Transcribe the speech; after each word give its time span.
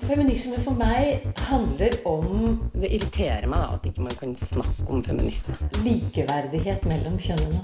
Feminisme 0.00 0.58
for 0.64 0.76
meg 0.76 1.22
handler 1.48 1.94
om 2.04 2.58
Det 2.76 2.90
irriterer 2.92 3.46
meg 3.48 3.62
da 3.62 3.76
at 3.76 3.86
ikke 3.88 4.04
man 4.04 4.16
kan 4.18 4.34
snakke 4.36 4.84
om 4.92 5.04
feminisme. 5.04 5.56
likeverdighet 5.84 6.84
mellom 6.84 7.16
kjønnene. 7.18 7.60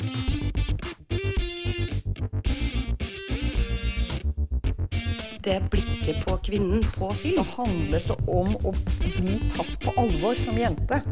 Det 5.44 5.58
blikket 5.70 6.24
på 6.26 6.36
kvinnen 6.46 6.84
på 6.96 7.12
film. 7.20 7.44
handlet 7.56 8.08
det 8.08 8.18
om 8.26 8.54
å 8.64 8.72
bli 9.18 9.38
tatt 9.56 9.74
på 9.84 9.94
alvor 10.00 10.38
som 10.44 10.58
jente. 10.58 11.02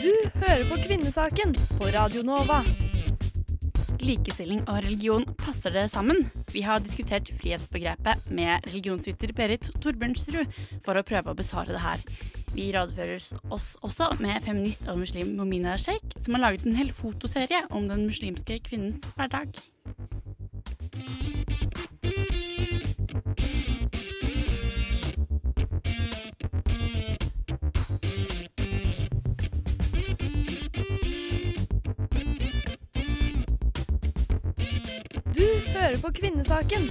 Du 0.00 0.12
hører 0.40 0.64
på 0.68 0.80
Kvinnesaken 0.86 1.54
på 1.78 1.92
Radio 1.94 2.22
Nova. 2.22 2.64
Likestilling 4.00 4.64
og 4.68 4.82
religion, 4.84 5.24
passer 5.38 5.70
det 5.70 5.90
sammen? 5.90 6.26
Vi 6.54 6.62
har 6.62 6.78
diskutert 6.78 7.30
frihetsbegrepet 7.40 8.28
med 8.30 8.62
religionsviter 8.68 9.32
Berit 9.34 9.66
Torbjørnsrud 9.82 10.52
for 10.86 10.94
å 10.94 11.02
prøve 11.06 11.32
å 11.32 11.38
besvare 11.38 11.74
det 11.74 11.82
her. 11.82 12.04
Vi 12.54 12.68
rådfører 12.76 13.18
oss 13.50 13.72
også 13.82 14.12
med 14.22 14.38
feminist 14.46 14.86
og 14.86 15.00
muslim 15.02 15.34
Momina 15.34 15.74
Sheikh, 15.74 16.14
som 16.22 16.36
har 16.36 16.44
laget 16.46 16.68
en 16.68 16.78
hel 16.78 16.92
fotoserie 16.94 17.64
om 17.74 17.88
den 17.90 18.06
muslimske 18.06 18.60
kvinnens 18.68 19.02
hverdag. 19.16 19.58
Hører 35.84 36.00
på 36.00 36.10
Kvinnesaken. 36.16 36.86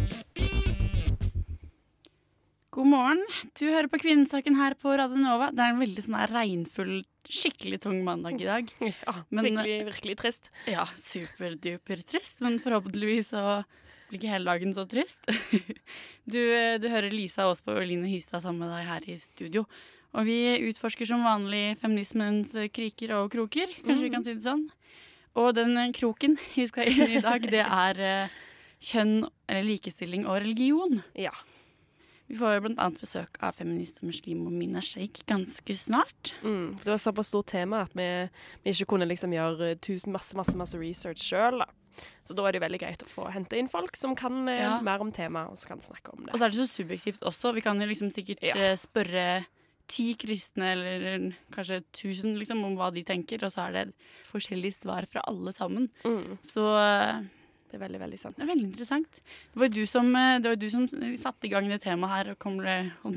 God 2.73 2.89
morgen. 2.91 3.21
Du 3.57 3.63
hører 3.65 3.87
på 3.89 3.97
Kvinnesaken 4.03 4.53
her 4.59 4.75
på 4.77 4.91
Radio 4.99 5.17
Nova. 5.17 5.47
Det 5.49 5.63
er 5.65 5.71
en 5.73 5.79
veldig 5.81 6.03
sånn 6.05 6.19
regnfull, 6.29 6.91
skikkelig 7.25 7.79
tung 7.87 8.03
mandag 8.05 8.37
i 8.37 8.45
dag. 8.45 8.69
Ja, 9.07 9.15
Men- 9.33 9.47
virkelig, 9.47 9.79
virkelig 9.87 10.17
trist. 10.21 10.51
Ja, 10.69 10.85
superduper 11.01 12.05
trist, 12.05 12.37
men 12.45 12.59
forhåpentligvis 12.61 13.33
så 13.33 13.63
blir 14.11 14.19
ikke 14.21 14.35
hele 14.35 14.53
dagen 14.53 14.77
så 14.77 14.85
trist. 14.85 15.25
Du, 16.29 16.37
du 16.77 16.87
hører 16.87 17.09
Lisa 17.09 17.49
Aasbø 17.49 17.79
og 17.79 17.89
Line 17.89 18.07
Hystad 18.13 18.45
sammen 18.45 18.61
med 18.67 18.75
deg 18.77 18.85
her 18.91 19.09
i 19.09 19.17
studio. 19.25 19.65
Og 20.13 20.29
vi 20.29 20.37
utforsker 20.69 21.09
som 21.09 21.25
vanlig 21.25 21.79
feminismens 21.81 22.53
kriker 22.77 23.17
og 23.17 23.33
kroker, 23.33 23.73
kanskje 23.81 24.05
vi 24.05 24.13
kan 24.13 24.23
si 24.23 24.37
det 24.37 24.45
sånn. 24.45 24.67
Og 25.33 25.55
den 25.57 25.81
kroken 25.97 26.37
vi 26.53 26.69
skal 26.69 26.93
inn 26.93 27.07
i 27.09 27.17
i 27.17 27.25
dag, 27.25 27.49
det 27.49 27.65
er 27.65 28.05
eh, 28.05 28.41
kjønn, 28.83 29.23
eller 29.47 29.63
likestilling 29.67 30.25
og 30.27 30.41
religion. 30.43 31.01
Ja. 31.15 31.31
Vi 32.29 32.37
får 32.39 32.63
annet 32.71 32.99
besøk 33.01 33.35
av 33.43 33.53
feminist 33.59 33.99
og 34.01 34.07
muslim 34.09 34.45
Mina 34.55 34.81
Sheikh 34.81 35.25
ganske 35.29 35.75
snart. 35.77 36.31
Mm. 36.41 36.79
Det 36.81 36.89
var 36.93 37.01
såpass 37.03 37.29
stort 37.29 37.51
tema 37.51 37.81
at 37.83 37.91
vi, 37.99 38.07
vi 38.63 38.71
ikke 38.73 38.87
kunne 38.93 39.07
liksom 39.09 39.35
gjøre 39.35 39.73
tusen 39.83 40.13
masse, 40.15 40.33
masse, 40.39 40.55
masse 40.57 40.79
research 40.79 41.21
sjøl. 41.27 41.61
Så 42.25 42.33
da 42.33 42.47
er 42.47 42.55
det 42.55 42.63
veldig 42.63 42.79
greit 42.81 43.03
å 43.05 43.09
få 43.11 43.27
hente 43.29 43.59
inn 43.59 43.67
folk 43.69 43.95
som 43.99 44.15
kan 44.17 44.47
eh, 44.49 44.63
Ja. 44.63 44.79
mer 44.81 45.03
om 45.03 45.11
temaet, 45.13 45.51
og 45.51 45.59
som 45.61 45.75
kan 45.75 45.83
snakke 45.83 46.15
om 46.15 46.23
det. 46.25 46.31
Og 46.33 46.39
så 46.39 46.47
er 46.47 46.55
det 46.55 46.57
så 46.63 46.69
subjektivt 46.71 47.21
også. 47.27 47.51
Vi 47.53 47.61
kan 47.61 47.77
jo 47.83 47.85
liksom 47.91 48.09
sikkert 48.15 48.41
Ja. 48.41 48.55
eh, 48.57 48.79
spørre 48.81 49.45
ti 49.93 50.13
kristne, 50.15 50.71
eller 50.73 51.35
kanskje 51.53 51.83
tusen, 51.93 52.37
liksom, 52.39 52.63
om 52.65 52.73
hva 52.79 52.87
de 52.95 53.03
tenker, 53.03 53.43
og 53.43 53.51
så 53.53 53.67
er 53.67 53.71
det 53.73 53.85
forskjellige 54.31 54.79
svar 54.79 55.05
fra 55.05 55.21
alle 55.27 55.51
sammen. 55.53 55.89
Mm. 56.07 56.39
Så 56.41 56.63
eh, 56.79 57.27
Det 57.73 57.79
er 57.79 57.87
veldig, 57.87 57.99
veldig 58.03 58.17
sant. 58.21 58.35
det 58.37 58.43
er 58.45 58.49
veldig 58.51 58.67
interessant. 58.67 59.15
Det 59.49 59.57
var 59.57 59.65
jo 59.65 59.73
du 59.73 59.87
som, 59.89 60.09
eh, 60.15 60.55
du 60.61 60.65
som 60.69 60.83
satte 61.17 61.47
i 61.47 61.49
gang 61.49 61.65
det 61.71 61.79
temaet 61.81 62.11
her 62.11 62.27
og 62.35 62.37
kom 62.37 62.59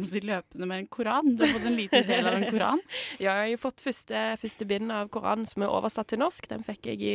si, 0.00 0.22
løpende 0.24 0.68
med 0.70 0.78
en 0.78 0.86
koran. 0.88 1.34
Du 1.36 1.42
har 1.44 1.52
fått 1.52 1.66
en 1.68 1.76
liten 1.76 2.06
del 2.08 2.24
av 2.30 2.38
en 2.38 2.46
koran. 2.48 2.80
Ja, 3.20 3.34
jeg 3.44 3.58
har 3.58 3.60
fått 3.60 3.84
første, 3.84 4.22
første 4.40 4.64
bind 4.64 4.88
av 4.92 5.10
Koranen 5.12 5.44
som 5.44 5.66
er 5.66 5.74
oversatt 5.76 6.08
til 6.08 6.22
norsk. 6.22 6.48
Den 6.48 6.64
fikk 6.64 6.88
jeg 6.88 7.04
i, 7.04 7.14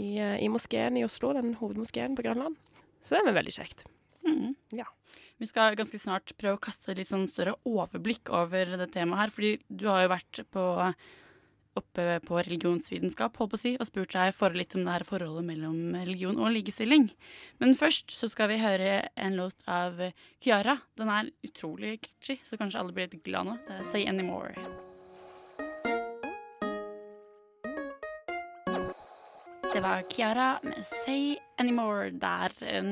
i, 0.00 0.08
eh, 0.16 0.38
i 0.40 0.48
moskeen 0.48 0.96
i 0.96 1.04
Oslo, 1.04 1.34
den 1.36 1.52
hovedmoskeen 1.60 2.16
på 2.16 2.24
Grønland. 2.24 2.56
Så 3.04 3.18
det 3.18 3.26
er 3.28 3.36
veldig 3.36 3.56
kjekt. 3.58 3.84
Mm. 4.24 4.54
Ja. 4.72 4.88
Vi 5.42 5.50
skal 5.50 5.76
ganske 5.76 6.00
snart 6.00 6.32
prøve 6.40 6.56
å 6.56 6.64
kaste 6.70 6.96
litt 6.96 7.12
sånn 7.12 7.28
større 7.28 7.58
overblikk 7.68 8.32
over 8.32 8.78
det 8.80 8.88
temaet 8.96 9.26
her, 9.26 9.36
fordi 9.36 9.52
du 9.68 9.90
har 9.90 10.06
jo 10.06 10.14
vært 10.14 10.44
på, 10.56 10.66
oppe 11.78 12.18
på 12.26 12.38
religionsvitenskap 12.40 13.38
holdt 13.40 13.54
på 13.54 13.58
å 13.58 13.62
si, 13.62 13.72
og 13.78 13.88
spurt 13.88 14.14
deg 14.14 14.34
for 14.36 14.54
litt 14.56 14.76
om 14.76 14.84
det 14.84 14.94
her 14.94 15.06
forholdet 15.08 15.46
mellom 15.48 15.96
religion 15.96 16.40
og 16.40 16.52
likestilling. 16.54 17.08
Men 17.62 17.76
først 17.78 18.12
så 18.14 18.28
skal 18.32 18.52
vi 18.52 18.60
høre 18.62 18.94
en 19.16 19.38
låt 19.40 19.64
av 19.70 20.00
Kiara. 20.42 20.78
Den 21.00 21.12
er 21.12 21.32
utrolig 21.46 21.98
catchy, 22.04 22.38
så 22.44 22.60
kanskje 22.60 22.82
alle 22.82 22.96
blir 22.96 23.12
litt 23.12 23.24
glad 23.26 23.48
nå. 23.48 23.58
Det 23.68 23.78
er 23.78 23.90
Say 23.92 24.06
Anymore. 24.08 24.56
Det 29.72 29.80
var 29.80 30.02
Kiara 30.12 30.58
med 30.62 30.84
Say 30.84 31.38
Anymore. 31.58 32.10
Det 32.12 32.28
er 32.28 32.72
en 32.76 32.90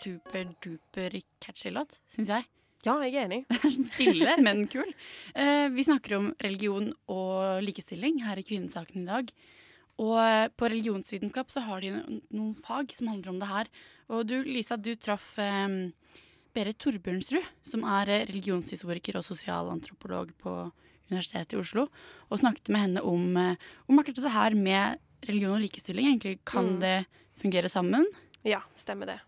superduper 0.00 1.20
catchy 1.44 1.74
låt, 1.74 1.98
syns 2.08 2.32
jeg. 2.32 2.48
Ja, 2.84 2.98
jeg 3.06 3.14
er 3.16 3.26
enig. 3.28 3.42
Stille, 3.94 4.34
men 4.44 4.66
kul. 4.68 4.90
Eh, 5.34 5.68
vi 5.72 5.84
snakker 5.86 6.18
om 6.18 6.30
religion 6.44 6.90
og 7.08 7.62
likestilling 7.64 8.18
her 8.26 8.36
i 8.40 8.44
Kvinnesaken 8.44 9.04
i 9.06 9.08
dag. 9.08 9.30
Og 10.02 10.16
eh, 10.20 10.48
på 10.52 10.68
religionsvitenskap 10.68 11.52
så 11.54 11.62
har 11.64 11.80
de 11.84 11.94
noen 12.34 12.54
fag 12.66 12.92
som 12.92 13.08
handler 13.12 13.32
om 13.32 13.38
det 13.40 13.48
her. 13.48 13.70
Og 14.12 14.26
du, 14.28 14.34
Lisa, 14.44 14.76
du 14.76 14.92
traff 15.00 15.38
eh, 15.40 15.78
Berit 16.54 16.78
Torbjørnsrud, 16.84 17.46
som 17.66 17.86
er 17.88 18.12
religionshistoriker 18.28 19.16
og 19.18 19.24
sosialantropolog 19.26 20.34
på 20.42 20.52
Universitetet 21.10 21.56
i 21.56 21.60
Oslo, 21.60 21.86
og 22.32 22.38
snakket 22.40 22.70
med 22.72 22.80
henne 22.84 23.00
om, 23.04 23.24
om 23.36 23.98
akkurat 24.00 24.22
det 24.24 24.30
her 24.32 24.54
med 24.56 25.00
religion 25.28 25.56
og 25.56 25.60
likestilling. 25.64 26.06
Egentlig 26.12 26.38
kan 26.48 26.74
Mm. 26.76 26.78
det 26.80 26.94
fungere 27.40 27.68
sammen? 27.68 28.06
Ja, 28.44 28.60
stemmer 28.78 29.06
det. 29.10 29.18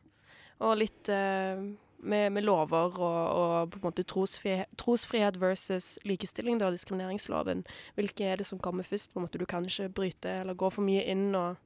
Og 0.61 0.77
litt 0.81 1.09
eh, 1.13 1.61
med, 2.07 2.33
med 2.37 2.47
lover 2.47 2.97
og, 3.03 3.21
og 3.37 3.73
på 3.73 3.81
en 3.81 3.87
måte 3.89 4.05
trosfrihet, 4.09 4.71
trosfrihet 4.81 5.39
versus 5.43 5.97
likestilling, 6.09 6.61
da, 6.63 6.71
diskrimineringsloven. 6.75 7.65
Hvilke 7.99 8.31
er 8.31 8.41
det 8.41 8.49
som 8.49 8.63
kommer 8.63 8.87
først? 8.87 9.13
på 9.13 9.21
en 9.21 9.27
måte 9.27 9.39
Du 9.39 9.47
kan 9.47 9.67
ikke 9.67 9.89
bryte 9.89 10.41
eller 10.43 10.55
gå 10.55 10.71
for 10.71 10.87
mye 10.87 11.05
inn 11.09 11.29
og, 11.35 11.57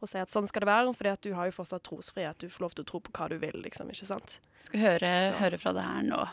og 0.00 0.10
si 0.10 0.20
at 0.20 0.32
sånn 0.32 0.48
skal 0.50 0.64
det 0.64 0.70
være, 0.70 0.94
fordi 0.94 1.28
du 1.28 1.34
har 1.38 1.50
jo 1.50 1.58
fortsatt 1.58 1.84
trosfrihet. 1.86 2.40
Du 2.40 2.52
får 2.52 2.66
lov 2.66 2.74
til 2.76 2.86
å 2.86 2.90
tro 2.92 3.02
på 3.04 3.14
hva 3.14 3.28
du 3.32 3.38
vil, 3.42 3.60
liksom. 3.64 3.92
ikke 3.92 4.10
sant? 4.10 4.38
Skal 4.64 4.82
høre, 4.84 5.12
høre 5.40 5.60
fra 5.60 5.74
det 5.76 5.84
her 5.84 6.08
nå. 6.08 6.24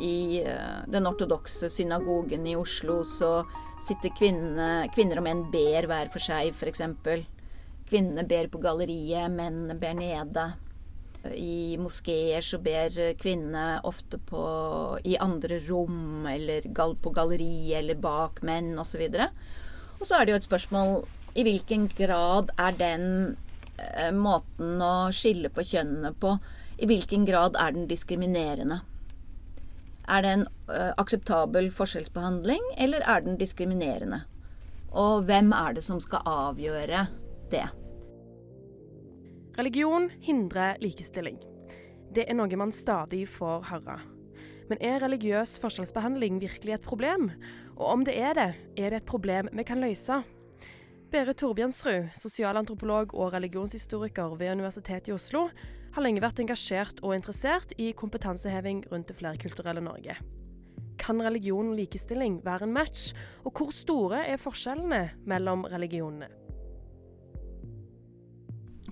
I 0.00 0.40
eh, 0.42 0.80
den 0.88 1.06
ortodokse 1.06 1.68
synagogen 1.68 2.46
i 2.48 2.56
Oslo 2.56 3.02
så 3.04 3.44
sitter 3.80 4.12
kvinnene, 4.16 4.88
kvinner 4.94 5.20
og 5.20 5.26
menn 5.26 5.44
ber 5.52 5.88
hver 5.88 6.10
for 6.12 6.24
seg, 6.24 6.54
f.eks. 6.54 6.82
Kvinnene 7.90 8.24
ber 8.28 8.48
på 8.52 8.60
galleriet, 8.62 9.32
mennene 9.32 9.76
ber 9.80 9.96
nede. 9.98 10.46
I 11.36 11.76
moskeer 11.76 12.40
så 12.44 12.60
ber 12.64 12.94
kvinnene 13.20 13.80
ofte 13.84 14.16
på, 14.24 14.42
i 15.04 15.18
andre 15.20 15.60
rom, 15.68 16.26
eller 16.28 16.64
på 16.72 17.12
galleri 17.12 17.74
eller 17.76 17.98
bak 18.00 18.40
menn 18.46 18.72
osv. 18.80 19.04
Og 20.00 20.06
så 20.06 20.16
er 20.16 20.24
det 20.24 20.32
jo 20.32 20.40
et 20.40 20.48
spørsmål 20.48 20.94
i 21.36 21.44
hvilken 21.46 21.90
grad 21.98 22.50
er 22.58 22.78
den 22.78 23.04
eh, 23.76 24.10
måten 24.16 24.80
å 24.82 25.10
skille 25.14 25.52
på 25.52 25.66
kjønnene 25.66 26.14
på, 26.18 26.38
i 26.80 26.88
hvilken 26.88 27.26
grad 27.28 27.58
er 27.60 27.76
den 27.76 27.90
diskriminerende? 27.90 28.80
Er 30.10 30.24
det 30.24 30.30
en 30.34 30.46
ø, 30.66 30.78
akseptabel 30.98 31.70
forskjellsbehandling, 31.70 32.64
eller 32.82 33.04
er 33.06 33.22
den 33.22 33.38
diskriminerende? 33.38 34.24
Og 34.90 35.22
hvem 35.28 35.52
er 35.54 35.76
det 35.76 35.84
som 35.86 36.00
skal 36.02 36.26
avgjøre 36.26 37.04
det? 37.52 37.68
Religion 39.58 40.08
hindrer 40.24 40.80
likestilling. 40.82 41.38
Det 42.14 42.24
er 42.26 42.34
noe 42.34 42.58
man 42.58 42.74
stadig 42.74 43.28
får 43.30 43.68
høre. 43.70 44.00
Men 44.70 44.82
er 44.82 45.02
religiøs 45.02 45.56
forskjellsbehandling 45.62 46.40
virkelig 46.42 46.74
et 46.74 46.86
problem? 46.86 47.30
Og 47.76 47.86
om 47.86 48.04
det 48.06 48.16
er 48.18 48.34
det, 48.38 48.50
er 48.78 48.90
det 48.90 49.02
et 49.02 49.10
problem 49.10 49.50
vi 49.52 49.66
kan 49.66 49.82
løse? 49.82 50.22
Berit 51.10 51.40
Torbjørnsrud, 51.42 52.12
sosialantropolog 52.14 53.14
og 53.18 53.32
religionshistoriker 53.34 54.36
ved 54.38 54.52
Universitetet 54.58 55.10
i 55.10 55.14
Oslo, 55.14 55.48
har 56.00 56.08
lenge 56.08 56.24
vært 56.24 56.40
engasjert 56.40 57.00
og 57.04 57.12
interessert 57.12 57.74
i 57.76 57.90
kompetanseheving 57.92 58.86
rundt 58.88 59.10
det 59.10 59.18
flerkulturelle 59.18 59.82
Norge. 59.84 60.16
Kan 61.00 61.20
religion 61.20 61.72
og 61.72 61.76
likestilling 61.76 62.40
være 62.44 62.64
en 62.64 62.72
match, 62.72 63.10
og 63.44 63.52
hvor 63.56 63.72
store 63.76 64.24
er 64.28 64.40
forskjellene 64.40 65.02
mellom 65.28 65.66
religionene? 65.68 66.30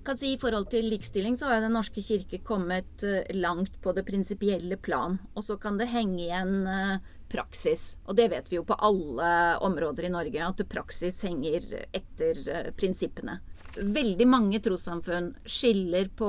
kan 0.08 0.16
si 0.16 0.30
I 0.32 0.38
forhold 0.40 0.70
til 0.72 0.86
likestilling 0.88 1.34
så 1.36 1.50
har 1.50 1.60
Den 1.60 1.74
norske 1.76 2.00
kirke 2.00 2.38
kommet 2.40 3.02
eh, 3.04 3.28
langt 3.36 3.74
på 3.82 3.92
det 3.92 4.06
prinsipielle 4.08 4.78
plan. 4.80 5.18
Og 5.36 5.44
så 5.44 5.58
kan 5.60 5.76
det 5.76 5.90
henge 5.92 6.22
igjen 6.22 6.64
eh, 6.64 7.02
praksis. 7.28 7.98
Og 8.08 8.16
det 8.16 8.30
vet 8.32 8.48
vi 8.48 8.56
jo 8.56 8.64
på 8.64 8.78
alle 8.88 9.58
områder 9.68 10.08
i 10.08 10.12
Norge, 10.14 10.46
at 10.46 10.64
praksis 10.72 11.20
henger 11.28 11.66
etter 11.92 12.40
eh, 12.48 12.70
prinsippene. 12.72 13.36
Veldig 13.78 14.26
mange 14.26 14.58
trossamfunn 14.64 15.32
skiller 15.46 16.08
på 16.18 16.28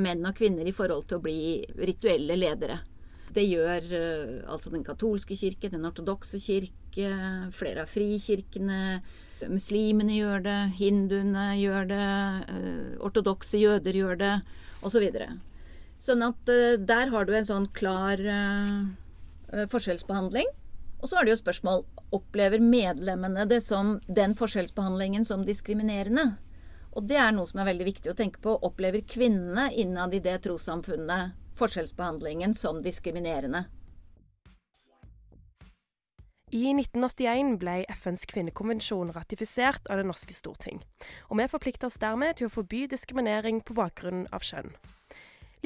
menn 0.00 0.24
og 0.28 0.36
kvinner 0.38 0.68
i 0.68 0.74
forhold 0.76 1.08
til 1.08 1.18
å 1.18 1.24
bli 1.24 1.40
rituelle 1.84 2.36
ledere. 2.38 2.78
Det 3.34 3.44
gjør 3.44 3.90
altså 4.48 4.72
den 4.72 4.86
katolske 4.86 5.36
kirke, 5.36 5.68
den 5.68 5.84
ortodokse 5.84 6.40
kirke, 6.40 7.10
flere 7.52 7.84
av 7.84 7.92
frikirkene 7.92 8.78
Muslimene 9.46 10.16
gjør 10.16 10.42
det, 10.42 10.56
hinduene 10.78 11.52
gjør 11.60 11.84
det, 11.92 12.06
uh, 12.50 12.94
ortodokse 13.06 13.60
jøder 13.60 13.94
gjør 13.94 14.18
det, 14.18 14.32
osv. 14.82 15.04
Så 15.98 16.12
sånn 16.12 16.24
at 16.26 16.50
uh, 16.50 16.74
der 16.80 17.12
har 17.12 17.28
du 17.28 17.34
en 17.36 17.46
sånn 17.46 17.68
klar 17.76 18.22
forskjellsbehandling. 19.48 20.50
Og 20.98 21.08
så 21.08 21.16
er 21.16 21.24
det 21.24 21.32
jo 21.32 21.40
spørsmål 21.40 21.86
opplever 22.12 22.60
medlemmene 22.60 23.46
det 23.48 23.62
som 23.62 23.96
den 24.10 24.34
forskjellsbehandlingen 24.36 25.24
som 25.24 25.46
diskriminerende. 25.46 26.32
Og 26.96 27.04
det 27.08 27.18
er 27.20 27.34
noe 27.34 27.46
som 27.48 27.60
er 27.60 27.68
veldig 27.70 27.88
viktig 27.88 28.12
å 28.12 28.16
tenke 28.18 28.40
på. 28.42 28.54
Opplever 28.64 29.04
kvinnene 29.06 29.68
innad 29.76 30.14
i 30.16 30.22
det 30.24 30.38
trossamfunnet 30.46 31.36
forskjellsbehandlingen 31.58 32.54
som 32.54 32.82
diskriminerende? 32.82 33.64
I 36.48 36.70
1981 36.72 37.58
ble 37.60 37.82
FNs 37.92 38.22
kvinnekonvensjon 38.30 39.10
ratifisert 39.12 39.84
av 39.92 40.00
det 40.00 40.06
norske 40.08 40.32
storting, 40.32 40.78
og 41.28 41.36
vi 41.42 41.48
forplikter 41.52 41.90
oss 41.90 42.00
dermed 42.00 42.38
til 42.38 42.48
å 42.48 42.52
forby 42.54 42.86
diskriminering 42.88 43.60
på 43.60 43.76
bakgrunn 43.76 44.24
av 44.32 44.46
kjønn. 44.48 44.72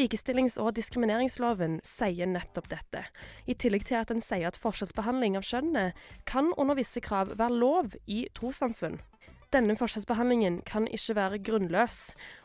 Likestillings- 0.00 0.58
og 0.58 0.72
diskrimineringsloven 0.74 1.78
sier 1.86 2.26
nettopp 2.26 2.66
dette, 2.72 3.04
i 3.46 3.54
tillegg 3.54 3.86
til 3.86 4.00
at 4.00 4.10
den 4.10 4.24
sier 4.24 4.48
at 4.50 4.58
forskjellsbehandling 4.58 5.38
av 5.38 5.46
kjønnet 5.46 6.02
kan 6.26 6.50
under 6.56 6.74
visse 6.80 6.98
krav 7.04 7.36
være 7.38 7.60
lov 7.62 7.94
i 8.10 8.24
trossamfunn. 8.34 8.98
Denne 9.52 9.74
forskjellsbehandlingen 9.76 10.62
kan 10.64 10.86
ikke 10.88 11.14
være 11.18 11.38
grunnløs, 11.44 11.96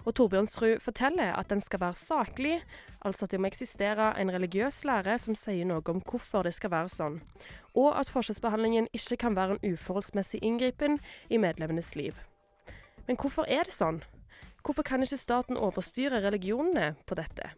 og 0.03 0.15
Torbjørnsrud 0.19 0.81
forteller 0.83 1.37
at 1.39 1.47
den 1.47 1.61
skal 1.63 1.79
være 1.79 1.95
saklig, 1.95 2.57
altså 2.99 3.25
at 3.25 3.31
det 3.31 3.39
må 3.39 3.47
eksistere 3.47 4.09
en 4.19 4.31
religiøs 4.33 4.81
lære 4.83 5.15
som 5.23 5.37
sier 5.39 5.63
noe 5.69 5.79
om 5.87 6.01
hvorfor 6.03 6.43
det 6.43 6.51
skal 6.57 6.73
være 6.73 6.91
sånn, 6.91 7.21
og 7.79 7.95
at 7.95 8.11
forskjellsbehandlingen 8.11 8.89
ikke 8.91 9.21
kan 9.23 9.37
være 9.39 9.55
en 9.55 9.71
uforholdsmessig 9.71 10.41
inngripen 10.43 10.99
i 11.29 11.39
medlemmenes 11.39 11.93
liv. 11.95 12.19
Men 13.07 13.15
hvorfor 13.15 13.47
er 13.47 13.63
det 13.63 13.77
sånn? 13.77 14.01
Hvorfor 14.59 14.83
kan 14.83 14.99
ikke 14.99 15.21
staten 15.21 15.55
overstyre 15.55 16.19
religionene 16.27 16.97
på 17.07 17.15
dette? 17.15 17.53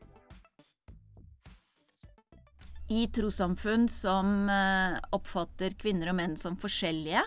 I 2.93 3.07
trossamfunn 3.13 3.89
som 3.89 4.45
eh, 4.49 5.01
oppfatter 5.13 5.73
kvinner 5.77 6.13
og 6.13 6.19
menn 6.21 6.37
som 6.37 6.57
forskjellige, 6.57 7.25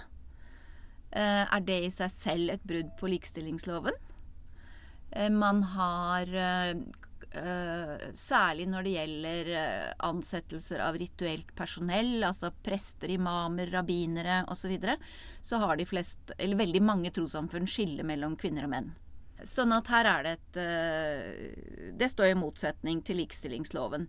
er 1.13 1.61
det 1.67 1.79
i 1.85 1.91
seg 1.93 2.11
selv 2.11 2.55
et 2.55 2.65
brudd 2.65 2.95
på 2.99 3.11
likestillingsloven. 3.13 3.97
Eh, 5.13 5.31
man 5.31 5.63
har 5.63 6.35
eh, 6.35 6.75
særlig 8.15 8.67
når 8.69 8.87
det 8.87 8.95
gjelder 8.97 9.51
ansettelser 10.05 10.83
av 10.85 10.97
rituelt 11.01 11.53
personell, 11.57 12.19
altså 12.25 12.53
prester, 12.65 13.13
imamer, 13.13 13.71
rabbinere 13.73 14.43
osv., 14.49 14.63
så, 14.63 14.73
videre, 14.73 14.97
så 15.41 15.61
har 15.63 15.77
de 15.77 15.89
flest, 15.89 16.35
eller 16.39 16.61
veldig 16.61 16.83
mange 16.85 17.13
trossamfunn 17.15 17.69
skille 17.69 18.05
mellom 18.09 18.37
kvinner 18.41 18.69
og 18.69 18.75
menn. 18.75 18.93
Sånn 19.49 19.73
at 19.75 19.89
her 19.91 20.07
er 20.07 20.23
det 20.23 20.33
et 20.37 20.59
Det 21.99 22.07
står 22.13 22.29
i 22.31 22.37
motsetning 22.39 23.01
til 23.03 23.19
likestillingsloven. 23.19 24.05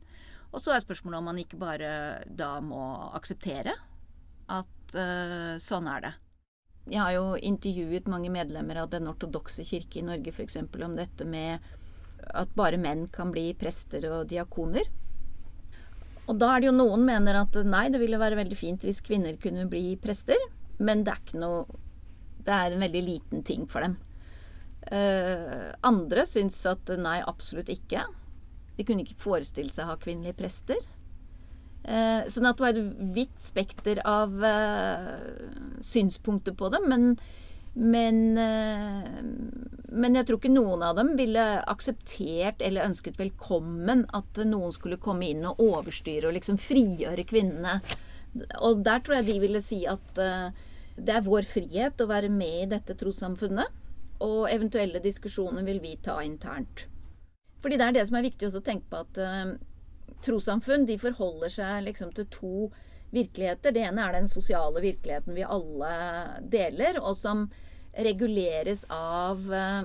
Og 0.54 0.62
så 0.62 0.76
er 0.76 0.84
spørsmålet 0.84 1.18
om 1.18 1.26
man 1.32 1.40
ikke 1.42 1.58
bare 1.58 1.88
da 2.30 2.60
må 2.62 2.84
akseptere 3.18 3.74
at 4.54 4.94
sånn 5.64 5.90
er 5.90 6.06
det. 6.06 6.14
Jeg 6.92 7.00
har 7.00 7.14
jo 7.16 7.38
intervjuet 7.40 8.10
mange 8.12 8.32
medlemmer 8.34 8.82
av 8.82 8.90
Den 8.92 9.08
ortodokse 9.08 9.64
kirke 9.64 10.02
i 10.02 10.06
Norge 10.06 10.34
f.eks. 10.34 10.58
om 10.60 10.98
dette 10.98 11.28
med 11.28 11.64
at 12.34 12.52
bare 12.56 12.80
menn 12.80 13.08
kan 13.12 13.32
bli 13.32 13.50
prester 13.60 14.06
og 14.10 14.28
diakoner. 14.32 14.88
Og 16.28 16.40
da 16.40 16.54
er 16.54 16.64
det 16.64 16.70
jo 16.70 16.76
noen 16.76 17.04
mener 17.08 17.42
at 17.42 17.56
nei, 17.68 17.88
det 17.92 18.00
ville 18.00 18.20
være 18.20 18.40
veldig 18.40 18.58
fint 18.58 18.84
hvis 18.88 19.04
kvinner 19.04 19.36
kunne 19.42 19.68
bli 19.72 19.98
prester, 20.00 20.40
men 20.80 21.04
det 21.04 21.14
er 21.14 21.24
ikke 21.24 21.42
noe 21.42 21.80
Det 22.44 22.52
er 22.52 22.74
en 22.74 22.84
veldig 22.84 23.02
liten 23.04 23.44
ting 23.48 23.64
for 23.72 23.86
dem. 23.86 23.94
Uh, 24.84 25.72
andre 25.88 26.26
syns 26.28 26.58
at 26.68 26.90
nei, 27.00 27.22
absolutt 27.24 27.70
ikke. 27.72 28.04
De 28.76 28.84
kunne 28.84 29.06
ikke 29.06 29.16
forestille 29.22 29.72
seg 29.72 29.88
å 29.88 29.94
ha 29.94 30.02
kvinnelige 30.02 30.36
prester. 30.42 30.82
Eh, 31.84 32.30
sånn 32.32 32.48
at 32.48 32.60
det 32.60 32.64
var 32.64 32.78
et 32.78 33.00
vidt 33.16 33.40
spekter 33.44 34.00
av 34.08 34.44
eh, 34.48 35.08
synspunkter 35.84 36.56
på 36.56 36.70
det. 36.72 36.80
Men, 36.88 37.10
men, 37.76 38.22
eh, 38.40 39.10
men, 39.92 40.16
jeg 40.16 40.30
tror 40.30 40.40
ikke 40.40 40.54
noen 40.54 40.86
av 40.88 40.96
dem 41.02 41.14
ville 41.20 41.44
akseptert 41.74 42.64
eller 42.64 42.88
ønsket 42.88 43.20
velkommen 43.20 44.06
at 44.16 44.40
noen 44.48 44.72
skulle 44.76 45.02
komme 45.02 45.28
inn 45.34 45.44
og 45.50 45.60
overstyre 45.64 46.30
og 46.30 46.38
liksom 46.38 46.60
frigjøre 46.62 47.28
kvinnene. 47.28 47.82
Og 48.64 48.86
der 48.86 49.04
tror 49.04 49.20
jeg 49.20 49.34
de 49.34 49.42
ville 49.44 49.62
si 49.62 49.84
at 49.90 50.24
eh, 50.24 50.56
det 50.96 51.18
er 51.18 51.28
vår 51.28 51.44
frihet 51.50 52.00
å 52.00 52.10
være 52.10 52.32
med 52.32 52.62
i 52.62 52.72
dette 52.78 52.96
trossamfunnet. 52.96 53.82
Og 54.24 54.48
eventuelle 54.48 55.04
diskusjoner 55.04 55.66
vil 55.68 55.84
vi 55.84 55.98
ta 56.00 56.22
internt. 56.24 56.88
Fordi 57.60 57.76
det 57.80 57.86
er 57.90 57.96
det 57.98 58.08
som 58.08 58.16
er 58.16 58.28
viktig 58.30 58.48
å 58.48 58.64
tenke 58.64 58.88
på 58.92 59.04
at 59.04 59.20
trossamfunn 60.24 60.88
de 60.90 60.98
forholder 61.02 61.52
seg 61.52 61.84
liksom 61.88 62.14
til 62.16 62.28
to 62.34 62.56
virkeligheter. 63.14 63.74
Det 63.74 63.84
ene 63.86 64.08
er 64.08 64.18
den 64.18 64.30
sosiale 64.32 64.82
virkeligheten 64.84 65.36
vi 65.38 65.46
alle 65.46 65.94
deler, 66.50 67.00
og 67.02 67.16
som 67.18 67.46
reguleres 67.94 68.86
av 68.90 69.46
eh, 69.54 69.84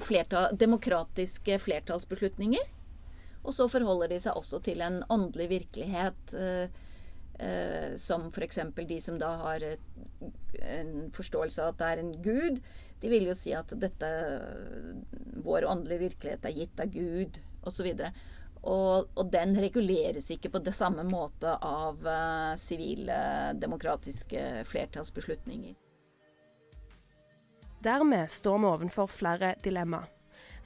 flertall, 0.00 0.56
demokratiske 0.56 1.58
flertallsbeslutninger. 1.66 2.72
Og 3.46 3.54
så 3.54 3.68
forholder 3.70 4.10
de 4.10 4.20
seg 4.24 4.38
også 4.38 4.62
til 4.66 4.82
en 4.82 5.02
åndelig 5.12 5.50
virkelighet, 5.52 6.34
eh, 6.34 6.80
eh, 7.38 7.92
som 8.00 8.30
f.eks. 8.32 8.62
de 8.80 9.00
som 9.02 9.20
da 9.20 9.34
har 9.44 9.66
et, 9.74 9.84
en 10.64 11.12
forståelse 11.14 11.62
av 11.62 11.74
at 11.74 11.82
det 11.82 11.90
er 11.92 12.02
en 12.02 12.16
gud. 12.24 12.62
De 13.02 13.12
vil 13.12 13.28
jo 13.28 13.36
si 13.36 13.52
at 13.52 13.74
dette, 13.76 14.08
vår 15.44 15.68
åndelige 15.68 16.06
virkelighet 16.06 16.48
er 16.48 16.56
gitt 16.56 16.80
av 16.80 16.88
Gud, 16.94 17.36
osv. 17.68 17.92
Og, 17.92 18.00
så 18.00 18.10
og, 18.66 19.08
og, 19.14 19.26
den 19.32 19.54
reguleres 19.60 20.28
ikke 20.34 20.50
på 20.56 20.60
det 20.66 20.74
samme 20.74 21.04
måte 21.06 21.54
av 21.62 22.02
eh, 22.02 22.54
sivile, 22.58 23.14
uh, 23.14 23.52
demokratiske 23.58 24.64
flertallsbeslutninger. 24.66 25.76
Dermed 27.86 28.30
står 28.32 28.58
vi 28.58 28.70
overfor 28.72 29.06
flere 29.12 29.54
dilemmaer. 29.64 30.10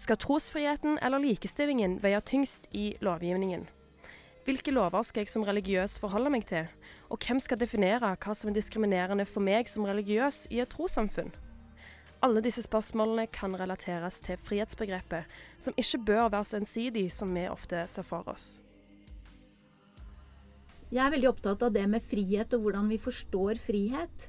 Skal 0.00 0.16
trosfriheten 0.16 0.96
eller 1.04 1.20
likestillingen 1.20 1.98
veie 2.00 2.22
tyngst 2.24 2.70
i 2.72 2.94
lovgivningen? 3.04 3.66
Hvilke 4.46 4.72
lover 4.72 5.04
skal 5.04 5.26
jeg 5.26 5.32
som 5.34 5.44
religiøs 5.44 5.98
forholde 6.00 6.32
meg 6.32 6.46
til? 6.48 6.70
Og 7.12 7.20
hvem 7.20 7.42
skal 7.44 7.60
definere 7.60 8.14
hva 8.16 8.34
som 8.34 8.48
er 8.48 8.56
diskriminerende 8.56 9.28
for 9.28 9.44
meg 9.44 9.68
som 9.68 9.84
religiøs 9.84 10.46
i 10.48 10.62
et 10.64 10.72
trossamfunn? 10.72 11.34
Alle 12.20 12.42
disse 12.44 12.60
spørsmålene 12.66 13.24
kan 13.32 13.54
relateres 13.56 14.18
til 14.20 14.36
frihetsbegrepet, 14.44 15.24
som 15.58 15.76
ikke 15.80 16.02
bør 16.10 16.26
være 16.34 16.44
så 16.44 16.58
ensidig 16.60 17.06
som 17.16 17.32
vi 17.32 17.46
ofte 17.48 17.86
ser 17.88 18.04
for 18.04 18.28
oss. 18.28 18.58
Jeg 20.90 21.04
er 21.06 21.14
veldig 21.14 21.30
opptatt 21.30 21.62
av 21.62 21.72
det 21.72 21.86
med 21.88 22.04
frihet 22.04 22.52
og 22.56 22.66
hvordan 22.66 22.90
vi 22.90 22.98
forstår 23.00 23.60
frihet. 23.62 24.26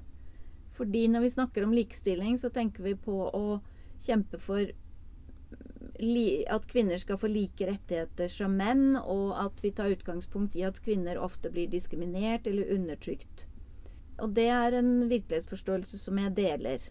Fordi 0.72 1.08
når 1.12 1.26
vi 1.26 1.34
snakker 1.34 1.66
om 1.66 1.74
likestilling, 1.76 2.38
så 2.40 2.52
tenker 2.54 2.86
vi 2.86 2.94
på 2.96 3.18
å 3.28 3.60
kjempe 4.00 4.40
for 4.40 4.72
at 6.02 6.66
kvinner 6.72 6.98
skal 6.98 7.20
få 7.20 7.28
like 7.30 7.68
rettigheter 7.68 8.32
som 8.32 8.56
menn, 8.58 8.96
og 8.98 9.36
at 9.38 9.60
vi 9.62 9.74
tar 9.76 9.92
utgangspunkt 9.94 10.56
i 10.58 10.64
at 10.66 10.80
kvinner 10.82 11.20
ofte 11.22 11.52
blir 11.54 11.70
diskriminert 11.70 12.48
eller 12.50 12.72
undertrykt. 12.74 13.46
Og 14.22 14.32
det 14.38 14.48
er 14.54 14.80
en 14.80 15.10
virkelighetsforståelse 15.10 16.00
som 16.00 16.18
jeg 16.22 16.34
deler. 16.40 16.88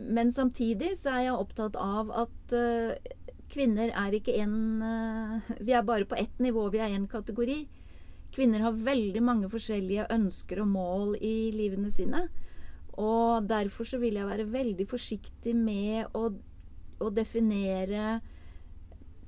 Men 0.00 0.32
samtidig 0.32 0.94
så 0.98 1.12
er 1.14 1.26
jeg 1.28 1.36
opptatt 1.36 1.76
av 1.80 2.12
at 2.24 2.54
uh, 2.56 2.94
kvinner 3.52 3.92
er 3.92 4.16
ikke 4.16 4.36
én 4.40 4.54
uh, 4.80 5.50
Vi 5.60 5.74
er 5.76 5.84
bare 5.86 6.08
på 6.08 6.18
ett 6.18 6.38
nivå, 6.40 6.68
vi 6.72 6.80
er 6.80 6.94
én 6.96 7.08
kategori. 7.10 7.60
Kvinner 8.34 8.62
har 8.62 8.78
veldig 8.86 9.22
mange 9.26 9.50
forskjellige 9.50 10.06
ønsker 10.14 10.62
og 10.62 10.70
mål 10.70 11.16
i 11.18 11.50
livene 11.54 11.90
sine. 11.92 12.28
Og 13.00 13.46
derfor 13.50 13.88
så 13.88 13.98
vil 14.02 14.18
jeg 14.18 14.28
være 14.28 14.50
veldig 14.50 14.86
forsiktig 14.88 15.54
med 15.56 16.14
å, 16.16 16.28
å 17.00 17.10
definere 17.14 18.20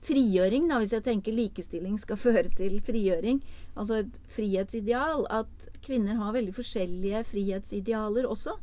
frigjøring, 0.03 0.67
da, 0.71 0.81
hvis 0.83 0.95
jeg 0.97 1.05
tenker 1.07 1.35
likestilling 1.35 1.99
skal 2.01 2.19
føre 2.27 2.51
til 2.59 2.79
frigjøring. 2.85 3.43
Altså 3.75 4.03
et 4.03 4.19
frihetsideal. 4.35 5.27
At 5.31 5.71
kvinner 5.85 6.19
har 6.21 6.37
veldig 6.37 6.55
forskjellige 6.57 7.25
frihetsidealer 7.31 8.29
også. 8.31 8.59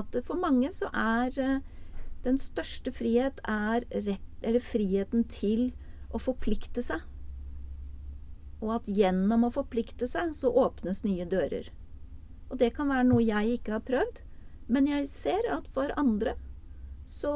At 0.00 0.16
for 0.26 0.40
mange 0.40 0.72
så 0.74 0.90
er 0.90 1.60
Den 2.24 2.38
største 2.40 2.88
frihet 2.88 3.40
er 3.44 3.84
rett, 3.92 4.30
eller 4.40 4.62
friheten 4.64 5.26
til 5.28 5.74
å 6.08 6.20
forplikte 6.22 6.80
seg. 6.80 7.02
Og 8.64 8.70
at 8.78 8.88
gjennom 8.88 9.44
å 9.44 9.52
forplikte 9.52 10.08
seg, 10.08 10.32
så 10.32 10.48
åpnes 10.48 11.02
nye 11.04 11.26
dører. 11.28 11.68
Og 12.48 12.56
det 12.62 12.72
kan 12.78 12.88
være 12.88 13.10
noe 13.10 13.20
jeg 13.20 13.58
ikke 13.58 13.76
har 13.76 13.84
prøvd, 13.84 14.22
men 14.72 14.88
jeg 14.88 15.10
ser 15.12 15.44
at 15.52 15.68
for 15.68 15.92
andre 16.00 16.38
så 17.04 17.34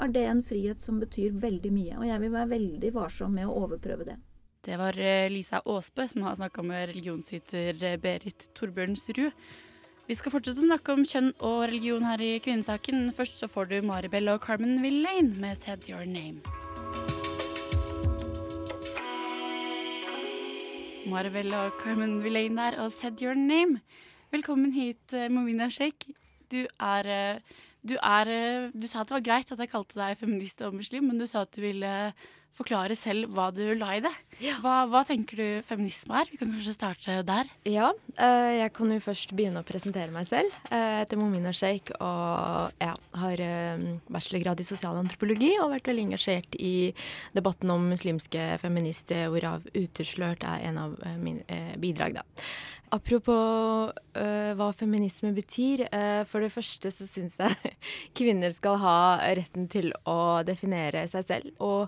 er 0.00 0.12
det 0.14 0.24
en 0.24 0.42
frihet 0.44 0.80
som 0.80 1.00
betyr 1.00 1.36
veldig 1.42 1.72
mye. 1.74 1.96
Og 2.00 2.06
jeg 2.08 2.22
vil 2.22 2.32
være 2.32 2.52
veldig 2.54 2.92
varsom 2.96 3.34
med 3.36 3.48
å 3.48 3.56
overprøve 3.66 4.08
det. 4.08 4.16
Det 4.64 4.76
var 4.76 4.96
eh, 5.00 5.28
Lisa 5.32 5.62
Aasbø 5.64 6.06
som 6.08 6.24
har 6.26 6.36
snakka 6.36 6.64
med 6.64 6.90
religionsviter 6.90 7.84
eh, 7.84 7.98
Berit 8.00 8.48
Torbjørnsrud. 8.56 9.32
Vi 10.10 10.16
skal 10.18 10.32
fortsette 10.34 10.58
å 10.58 10.66
snakke 10.66 10.90
om 10.90 11.04
kjønn 11.06 11.28
og 11.46 11.60
religion 11.70 12.02
her 12.02 12.18
i 12.18 12.40
Kvinnesaken. 12.42 13.12
Først 13.14 13.36
så 13.38 13.46
får 13.46 13.68
du 13.70 13.74
Maribel 13.86 14.26
og 14.32 14.40
Carmen 14.42 14.80
Villain 14.82 15.28
med 15.38 15.62
'Said 15.62 15.86
Your 15.86 16.02
Name'. 16.02 16.42
Maribel 21.06 21.54
og 21.54 21.78
Carmen 21.78 22.24
Villain 22.24 22.58
der 22.58 22.80
og 22.82 22.90
'Said 22.90 23.22
Your 23.22 23.38
Name'. 23.38 23.78
Velkommen 24.32 24.72
hit, 24.72 25.14
eh, 25.14 25.28
Momina 25.28 25.70
Sheikh. 25.70 26.10
Du 26.50 26.66
er 26.80 27.06
eh, 27.06 27.38
du, 27.86 27.94
er, 28.02 28.26
eh, 28.26 28.70
du 28.74 28.88
sa 28.88 29.02
at 29.02 29.08
det 29.08 29.14
var 29.14 29.28
greit 29.30 29.52
at 29.52 29.58
jeg 29.58 29.70
kalte 29.70 29.94
deg 29.94 30.18
feminist 30.18 30.60
og 30.62 30.74
muslim, 30.74 31.04
men 31.04 31.18
du 31.18 31.26
sa 31.26 31.42
at 31.42 31.54
du 31.54 31.60
ville 31.60 32.12
forklare 32.56 32.96
selv 32.98 33.30
hva 33.32 33.46
du 33.54 33.62
la 33.78 33.94
i 33.96 34.00
det. 34.04 34.10
Hva, 34.60 34.82
hva 34.90 35.00
tenker 35.08 35.36
du 35.40 35.46
feminisme 35.64 36.16
er? 36.20 36.28
Vi 36.32 36.36
kan 36.40 36.50
kanskje 36.52 36.74
starte 36.76 37.18
der. 37.28 37.48
Ja, 37.68 37.90
eh, 38.16 38.50
jeg 38.60 38.72
kan 38.76 38.92
jo 38.92 38.98
først 39.04 39.32
begynne 39.36 39.62
å 39.62 39.66
presentere 39.68 40.12
meg 40.12 40.26
selv. 40.28 40.52
Eh, 40.70 40.76
Jeg 40.80 41.04
heter 41.06 41.20
Momina 41.20 41.52
Sheikh 41.56 41.92
og 42.00 42.72
ja, 42.80 42.94
har 43.22 43.40
eh, 43.44 43.84
bachelorgrad 44.12 44.60
i 44.60 44.68
sosialantropologi 44.68 45.54
og 45.62 45.72
vært 45.76 45.88
veldig 45.92 46.08
engasjert 46.10 46.58
i 46.60 46.92
debatten 47.36 47.70
om 47.72 47.88
muslimske 47.92 48.58
feminister, 48.60 49.28
hvorav 49.32 49.64
Uteslørt 49.76 50.44
er 50.44 50.66
en 50.68 50.78
av 50.84 50.98
mine 51.20 51.62
bidrag. 51.80 52.20
da. 52.20 52.26
Apropos 52.90 53.92
eh, 54.18 54.50
hva 54.58 54.72
feminisme 54.74 55.30
betyr. 55.36 55.84
eh, 55.94 56.24
for 56.26 56.40
det 56.42 56.50
første 56.52 56.90
så 56.90 57.06
syns 57.06 57.36
jeg 57.38 57.74
kvinner 58.18 58.50
skal 58.50 58.80
ha 58.82 58.96
retten 59.38 59.68
til 59.70 59.92
å 60.10 60.42
definere 60.44 61.04
seg 61.08 61.24
selv. 61.28 61.52
Og 61.62 61.86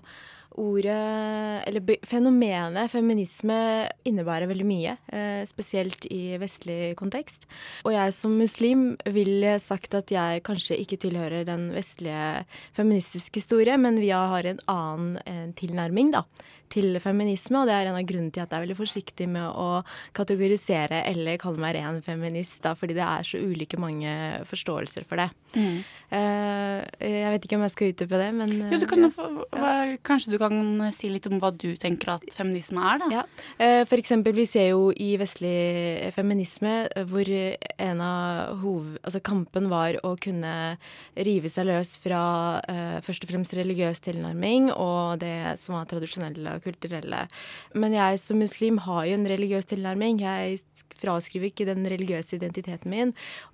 ordet, 0.59 1.63
eller 1.67 1.97
fenomenet 2.07 2.91
feminisme 2.91 3.57
innebærer 4.07 4.49
veldig 4.51 4.67
mye. 4.67 4.97
eh, 5.13 5.43
spesielt 5.45 6.05
i 6.11 6.37
vestlig 6.37 6.95
kontekst. 6.95 7.47
Og 7.85 7.93
jeg 7.93 8.13
som 8.13 8.31
muslim 8.37 8.97
vil 9.05 9.59
sagt 9.59 9.93
at 9.93 10.11
jeg 10.11 10.43
kanskje 10.43 10.79
ikke 10.79 10.97
tilhører 10.97 11.45
den 11.45 11.71
vestlige 11.73 12.45
feministiske 12.75 13.41
historie, 13.41 13.77
men 13.77 13.99
vi 13.99 14.09
har 14.09 14.45
en 14.45 14.59
annen 14.67 15.17
eh, 15.25 15.47
tilnærming 15.55 16.11
da, 16.13 16.23
til 16.73 16.99
feminisme, 17.03 17.61
og 17.61 17.69
det 17.69 17.77
er 17.77 17.91
en 17.91 17.99
av 17.99 18.07
grunnene 18.09 18.33
til 18.33 18.43
at 18.43 18.49
jeg 18.51 18.59
er 18.59 18.65
veldig 18.65 18.79
forsiktig 18.79 19.29
med 19.31 19.45
å 19.47 19.83
kategorisere 20.17 21.03
eller 21.09 21.39
kalle 21.41 21.61
meg 21.61 21.77
ren 21.77 22.01
feminist, 22.05 22.61
da, 22.65 22.73
fordi 22.77 22.97
det 22.97 23.05
er 23.05 23.27
så 23.27 23.41
ulike 23.41 23.79
mange 23.81 24.13
forståelser 24.49 25.05
for 25.07 25.21
det. 25.21 25.29
Eh, 26.13 26.79
jeg 27.01 27.33
vet 27.33 27.45
ikke 27.47 27.57
om 27.57 27.63
jeg 27.65 27.73
skal 27.73 27.91
utdype 27.91 28.19
det, 28.21 28.29
men 28.37 28.51
Jo, 28.69 28.79
du 28.81 28.85
eh, 28.85 28.89
kan, 28.89 29.05
ja. 29.05 29.73
kanskje 30.05 30.33
du 30.33 30.37
kan 30.41 30.59
si 30.93 31.09
litt 31.09 31.25
om 31.29 31.39
hva 31.41 31.49
du 31.53 31.71
tenker 31.81 32.15
at 32.15 32.27
feminisme 32.35 32.81
er, 32.81 33.01
da? 33.01 33.09
Ja. 33.13 33.23
Uh, 33.57 33.81
For 33.89 34.01
eksempel, 34.01 34.35
vi 34.37 34.45
ser 34.49 34.71
jo 34.71 34.91
i 34.93 35.13
vestlig 35.21 36.11
feminisme 36.15 36.75
hvor 37.09 37.29
en 37.29 38.03
av 38.03 38.59
hoved... 38.61 38.99
Altså 39.03 39.23
kampen 39.25 39.69
var 39.71 39.97
å 40.05 40.13
kunne 40.21 40.53
rive 41.13 41.49
seg 41.51 41.67
løs 41.69 41.95
fra 42.01 42.21
først 43.03 43.25
og 43.25 43.31
fremst 43.31 43.55
religiøs 43.57 44.01
tilnærming 44.03 44.69
og 44.71 45.19
det 45.21 45.55
som 45.61 45.77
var 45.77 45.87
tradisjonelle 45.89 46.55
kulturelle. 46.63 47.25
Men 47.75 47.95
jeg 47.97 48.19
som 48.23 48.39
muslim 48.41 48.79
har 48.85 49.05
jo 49.09 49.17
en 49.19 49.29
religiøs 49.29 49.69
tilnærming. 49.69 50.21
Jeg 50.23 50.59
fraskriver 50.99 51.51
ikke 51.51 51.67
den 51.69 51.85
religiøse 51.89 52.37
identiteten 52.37 52.93
min. 52.93 53.13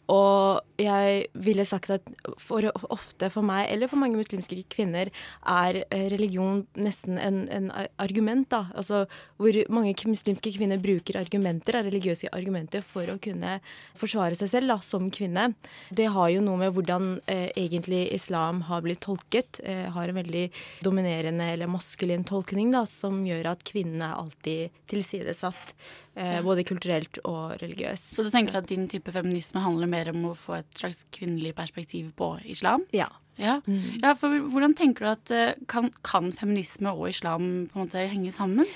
Og 0.09 0.65
jeg 0.81 1.25
ville 1.37 1.65
sagt 1.67 1.91
at 1.93 2.07
for 2.41 2.65
ofte 2.89 3.29
for 3.29 3.45
meg, 3.45 3.67
eller 3.69 3.89
for 3.91 4.01
mange 4.01 4.17
muslimske 4.17 4.63
kvinner, 4.71 5.11
er 5.45 5.81
eh, 5.85 6.07
religion 6.09 6.63
nesten 6.79 7.19
en, 7.21 7.43
en 7.53 7.69
argument, 8.01 8.47
da. 8.49 8.63
Altså 8.73 9.03
hvor 9.37 9.59
mange 9.69 9.93
muslimske 10.09 10.53
kvinner 10.55 10.81
bruker 10.81 11.19
argumenter, 11.19 11.81
religiøse 11.85 12.31
argumenter, 12.35 12.81
for 12.85 13.11
å 13.11 13.19
kunne 13.21 13.59
forsvare 13.99 14.39
seg 14.39 14.53
selv 14.55 14.73
da, 14.73 14.79
som 14.85 15.11
kvinne. 15.13 15.51
Det 15.93 16.09
har 16.15 16.33
jo 16.33 16.43
noe 16.45 16.63
med 16.63 16.73
hvordan 16.73 17.19
eh, 17.29 17.49
egentlig 17.59 18.07
islam 18.15 18.63
har 18.69 18.83
blitt 18.85 19.03
tolket. 19.05 19.61
Eh, 19.63 19.85
har 19.93 20.09
en 20.09 20.21
veldig 20.21 20.47
dominerende 20.85 21.51
eller 21.53 21.69
maskulin 21.69 22.25
tolkning 22.25 22.73
da, 22.73 22.85
som 22.89 23.21
gjør 23.27 23.53
at 23.53 23.65
kvinnene 23.67 24.13
alltid 24.15 24.73
tilsidesatt. 24.89 25.75
Eh, 26.19 26.41
både 26.43 26.65
kulturelt 26.67 27.21
og 27.23 27.55
religiøst. 27.61 28.17
Så 28.17 28.25
du 28.25 28.31
tenker 28.33 28.59
at 28.59 28.67
din 28.67 28.89
type 28.91 29.11
feminisme 29.15 29.61
handler 29.63 29.87
mer 29.87 30.11
om 30.11 30.25
å 30.27 30.35
få 30.35 30.57
et 30.57 30.69
slags 30.75 31.05
kvinnelig 31.15 31.53
perspektiv 31.55 32.11
på 32.19 32.33
islam? 32.43 32.83
Ja. 32.95 33.07
Ja, 33.39 33.61
ja 34.03 34.11
for 34.19 34.35
hvordan 34.51 34.75
tenker 34.75 35.05
du 35.05 35.11
at 35.13 35.31
eh, 35.31 35.59
kan, 35.71 35.93
kan 36.03 36.33
feminisme 36.35 36.91
og 36.91 37.13
islam 37.13 37.69
på 37.71 37.79
en 37.79 37.85
måte 37.85 38.03
henge 38.11 38.33
sammen? 38.35 38.67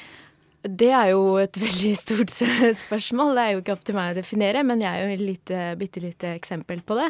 Det 0.63 0.93
er 0.95 1.09
jo 1.11 1.35
et 1.41 1.59
veldig 1.65 1.91
stort 1.99 2.31
spørsmål. 2.31 3.35
Det 3.35 3.43
er 3.43 3.51
jo 3.51 3.63
ikke 3.65 3.75
opp 3.75 3.83
til 3.89 3.99
meg 3.99 4.13
å 4.13 4.19
definere, 4.21 4.63
men 4.63 4.85
jeg 4.85 4.93
er 4.93 5.11
jo 5.11 5.33
et 5.33 5.53
bitte 5.81 6.05
lite 6.05 6.31
eksempel 6.37 6.79
på 6.87 6.95
det. 7.01 7.09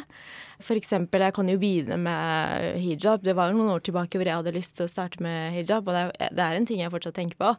For 0.63 0.79
eksempel, 0.79 1.23
jeg 1.25 1.35
kan 1.35 1.49
jo 1.51 1.57
begynne 1.59 1.97
med 1.99 2.79
hijab. 2.81 3.23
Det 3.25 3.35
var 3.37 3.51
jo 3.51 3.57
noen 3.59 3.73
år 3.75 3.83
tilbake 3.85 4.19
hvor 4.19 4.29
jeg 4.29 4.39
hadde 4.39 4.55
lyst 4.55 4.77
til 4.77 4.87
å 4.87 4.91
starte 4.91 5.23
med 5.23 5.53
hijab, 5.55 5.87
og 5.87 6.13
det 6.19 6.43
er, 6.43 6.55
en 6.57 6.67
ting 6.69 6.81
jeg 6.81 6.93
fortsatt 6.93 7.17
tenker 7.17 7.39
på. 7.39 7.51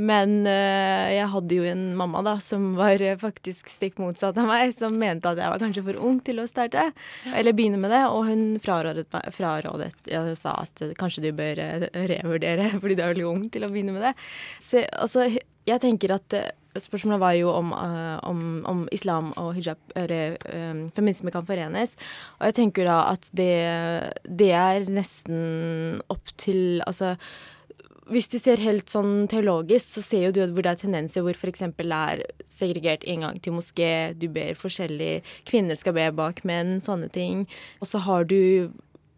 Men 0.00 0.40
øh, 0.48 1.06
jeg 1.14 1.28
hadde 1.34 1.58
jo 1.60 1.66
en 1.70 1.84
mamma 1.98 2.24
da, 2.26 2.36
som 2.42 2.72
var 2.78 3.02
faktisk 3.20 3.70
stikk 3.72 4.00
motsatt 4.02 4.38
av 4.40 4.48
meg, 4.50 4.74
som 4.76 4.96
mente 4.98 5.30
at 5.30 5.40
jeg 5.40 5.54
var 5.54 5.62
kanskje 5.62 5.86
for 5.86 6.00
ung 6.10 6.20
til 6.26 6.42
å 6.42 6.48
starte, 6.50 6.90
eller 7.30 7.56
begynne 7.56 7.80
med 7.80 7.94
det, 7.94 8.02
og 8.10 8.26
hun 8.30 8.44
frarådet 8.62 9.06
meg, 9.14 9.30
frarådet, 9.36 9.92
ja, 10.10 10.24
hun 10.26 10.38
sa 10.38 10.56
at 10.64 10.84
kanskje 11.00 11.28
du 11.28 11.30
bør 11.36 11.60
eh, 11.62 11.86
revurdere, 12.14 12.72
fordi 12.80 12.98
du 12.98 13.04
er 13.04 13.14
veldig 13.14 13.28
ung 13.30 13.46
til 13.52 13.66
å 13.66 13.72
begynne 13.72 13.96
med 13.96 14.10
det. 14.10 14.16
Så, 14.62 14.84
altså, 14.98 15.28
jeg 15.68 15.82
tenker 15.82 16.16
at 16.16 16.36
eh, 16.36 16.50
Spørsmålet 16.78 17.20
var 17.20 17.34
jo 17.34 17.50
om, 17.50 17.72
eh, 17.74 18.18
om, 18.28 18.42
om 18.70 18.82
islam 18.94 19.32
og 19.40 19.54
hijab, 19.56 19.80
eller 19.98 20.36
um, 20.54 20.84
feminisme 20.94 21.32
kan 21.34 21.46
forenes. 21.46 21.96
Og 22.38 22.50
jeg 22.50 22.58
tenker 22.60 22.86
da 22.86 22.98
at 23.10 23.30
det, 23.34 23.54
det 24.26 24.52
er 24.54 24.86
nesten 24.90 26.02
opp 26.12 26.30
til 26.38 26.82
Altså 26.86 27.16
hvis 28.10 28.26
du 28.26 28.38
ser 28.40 28.58
helt 28.58 28.90
sånn 28.90 29.28
teologisk, 29.30 29.94
så 29.94 30.02
ser 30.02 30.24
jo 30.24 30.32
du 30.34 30.40
hvor 30.42 30.66
det 30.66 30.72
er 30.72 30.80
tendenser 30.80 31.22
hvor 31.22 31.36
f.eks. 31.36 31.62
det 31.78 31.86
er 31.94 32.22
segregert 32.50 33.06
inngang 33.06 33.38
til 33.42 33.54
moské, 33.54 34.12
du 34.18 34.26
ber 34.34 34.58
forskjellig 34.58 35.20
Kvinner 35.46 35.78
skal 35.78 35.94
be 35.94 36.08
bak 36.18 36.42
menn, 36.48 36.80
sånne 36.82 37.10
ting. 37.14 37.44
Og 37.78 37.90
så 37.92 38.02
har 38.02 38.26
du 38.26 38.72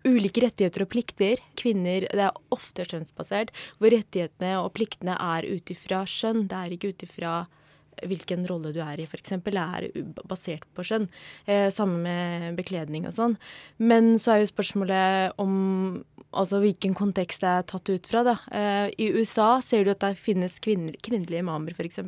ulike 0.04 0.42
rettigheter 0.44 0.85
og 0.85 0.92
plikter. 0.92 1.42
Kvinner, 1.59 2.06
Det 2.11 2.26
er 2.28 2.38
ofte 2.50 2.85
skjønnsbasert, 2.85 3.50
hvor 3.78 3.90
rettighetene 3.94 4.54
og 4.62 4.73
pliktene 4.75 5.16
er 5.18 5.47
ut 5.49 5.71
ifra 5.71 6.04
skjønn. 6.04 6.47
Det 6.49 6.59
er 6.59 6.76
ikke 6.76 6.92
ut 6.92 7.02
ifra 7.09 7.35
hvilken 8.09 8.47
rolle 8.49 8.73
du 8.73 8.80
er 8.82 9.00
i, 9.00 9.06
f.eks. 9.06 9.35
Det 9.44 9.52
er 9.54 9.88
basert 10.28 10.64
på 10.75 10.85
skjønn. 10.87 11.09
Eh, 11.47 11.68
Samme 11.71 12.00
med 12.02 12.56
bekledning 12.56 13.06
og 13.06 13.14
sånn. 13.14 13.37
Men 13.78 14.16
så 14.18 14.35
er 14.35 14.42
jo 14.42 14.50
spørsmålet 14.52 15.37
om 15.42 16.04
altså 16.38 16.60
hvilken 16.62 16.94
kontekst 16.96 17.42
det 17.44 17.50
er 17.50 17.66
tatt 17.68 17.90
ut 17.92 18.08
fra. 18.08 18.22
Da. 18.26 18.34
Eh, 18.54 18.88
I 19.02 19.10
USA 19.16 19.56
ser 19.64 19.84
du 19.84 19.92
at 19.92 20.02
det 20.04 20.14
finnes 20.22 20.58
kvinner, 20.62 20.96
kvinnelige 21.04 21.42
imamer 21.42 21.76
f.eks. 21.76 22.00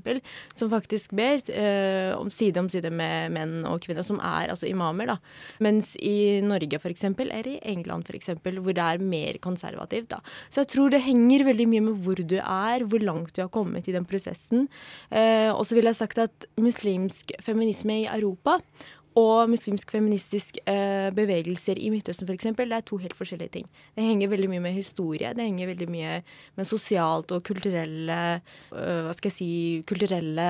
som 0.57 0.73
faktisk 0.73 1.15
ber 1.17 1.43
eh, 1.53 2.13
om 2.17 2.31
side 2.33 2.61
om 2.61 2.71
side 2.73 2.91
med 2.95 3.35
menn 3.35 3.55
og 3.69 3.83
kvinner, 3.85 4.07
som 4.07 4.21
er 4.21 4.53
altså 4.53 4.69
imamer. 4.71 5.15
da. 5.15 5.19
Mens 5.65 5.95
i 6.01 6.41
Norge 6.45 6.81
f.eks., 6.81 7.07
eller 7.13 7.51
i 7.51 7.59
England 7.75 8.09
f.eks., 8.09 8.33
hvor 8.43 8.75
det 8.77 8.87
er 8.87 9.05
mer 9.05 9.39
konservativt. 9.45 10.11
da. 10.17 10.23
Så 10.49 10.65
jeg 10.65 10.73
tror 10.75 10.95
det 10.95 11.05
henger 11.05 11.47
veldig 11.51 11.69
mye 11.71 11.87
med 11.91 12.03
hvor 12.05 12.21
du 12.21 12.39
er, 12.41 12.89
hvor 12.89 13.05
langt 13.05 13.35
du 13.37 13.45
har 13.45 13.53
kommet 13.53 13.89
i 13.89 13.97
den 13.97 14.09
prosessen. 14.09 14.69
Eh, 15.11 15.51
og 15.53 15.65
så 15.67 15.79
vil 15.79 15.91
jeg 15.91 16.01
sagt 16.01 16.21
at 16.23 16.51
muslimsk 16.61 17.35
feminisme 17.45 18.03
i 18.03 18.11
Europa 18.11 18.61
og 19.21 19.51
muslimsk 19.53 19.93
feministisk 19.95 20.57
eh, 20.67 21.09
bevegelser 21.15 21.79
i 21.79 21.91
Midtøsten 21.93 22.27
f.eks. 22.27 22.49
Det 22.59 22.67
er 22.67 22.87
to 22.87 22.99
helt 22.99 23.15
forskjellige 23.15 23.53
ting. 23.59 23.69
Det 23.95 24.07
henger 24.07 24.33
veldig 24.33 24.49
mye 24.51 24.65
med 24.65 24.75
historie, 24.75 25.31
det 25.37 25.47
henger 25.47 25.71
veldig 25.71 25.89
mye 25.93 26.17
med 26.59 26.67
sosialt 26.69 27.35
og 27.35 27.45
kulturelle 27.47 28.19
øh, 28.75 29.05
Hva 29.07 29.15
skal 29.15 29.31
jeg 29.31 29.37
si 29.37 29.51
kulturelle 29.87 30.49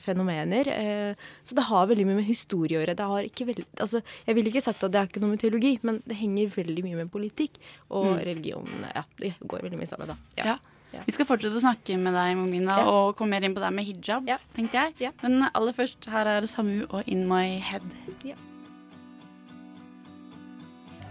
fenomener. 0.00 0.72
Eh, 0.72 1.28
så 1.44 1.58
det 1.58 1.68
har 1.68 1.90
veldig 1.92 2.08
mye 2.08 2.20
med 2.22 2.30
historie 2.30 2.78
å 2.78 2.82
gjøre. 2.82 2.96
Det 2.96 3.10
har 3.12 3.28
ikke 3.28 3.50
veldig, 3.52 3.68
altså, 3.84 4.00
jeg 4.24 4.38
ville 4.38 4.52
ikke 4.54 4.64
sagt 4.64 4.88
at 4.88 4.94
det 4.94 5.02
er 5.02 5.12
ikke 5.12 5.24
noe 5.24 5.34
med 5.34 5.44
teologi, 5.44 5.76
men 5.84 6.00
det 6.08 6.16
henger 6.22 6.56
veldig 6.56 6.88
mye 6.88 7.02
med 7.02 7.12
politikk 7.12 7.60
og 7.92 8.16
religion. 8.24 8.88
Ja, 8.94 9.04
det 9.20 9.36
går 9.44 9.68
veldig 9.68 9.82
mye 9.82 9.90
sammen, 9.90 10.14
da. 10.14 10.20
Ja. 10.40 10.54
Ja. 10.54 10.77
Vi 10.92 11.12
skal 11.12 11.26
fortsette 11.28 11.58
å 11.58 11.62
snakke 11.62 11.98
med 12.00 12.14
deg, 12.16 12.36
Momina, 12.38 12.78
Ja. 12.78 12.84
og 12.88 13.16
komme 13.16 13.30
mer 13.36 13.44
inn 13.44 13.54
på 13.54 13.60
det 13.60 13.72
med 13.72 13.84
hijab, 13.86 14.26
Ja. 14.28 14.38
tenkte 14.56 14.72
jeg. 14.72 14.94
Ja. 15.00 15.10
Men 15.22 15.48
aller 15.54 15.72
først, 15.72 16.08
her 16.10 16.26
er 16.26 16.46
Samu 16.46 16.86
og 16.90 17.02
In 17.06 17.26
My 17.28 17.58
Head. 17.58 17.82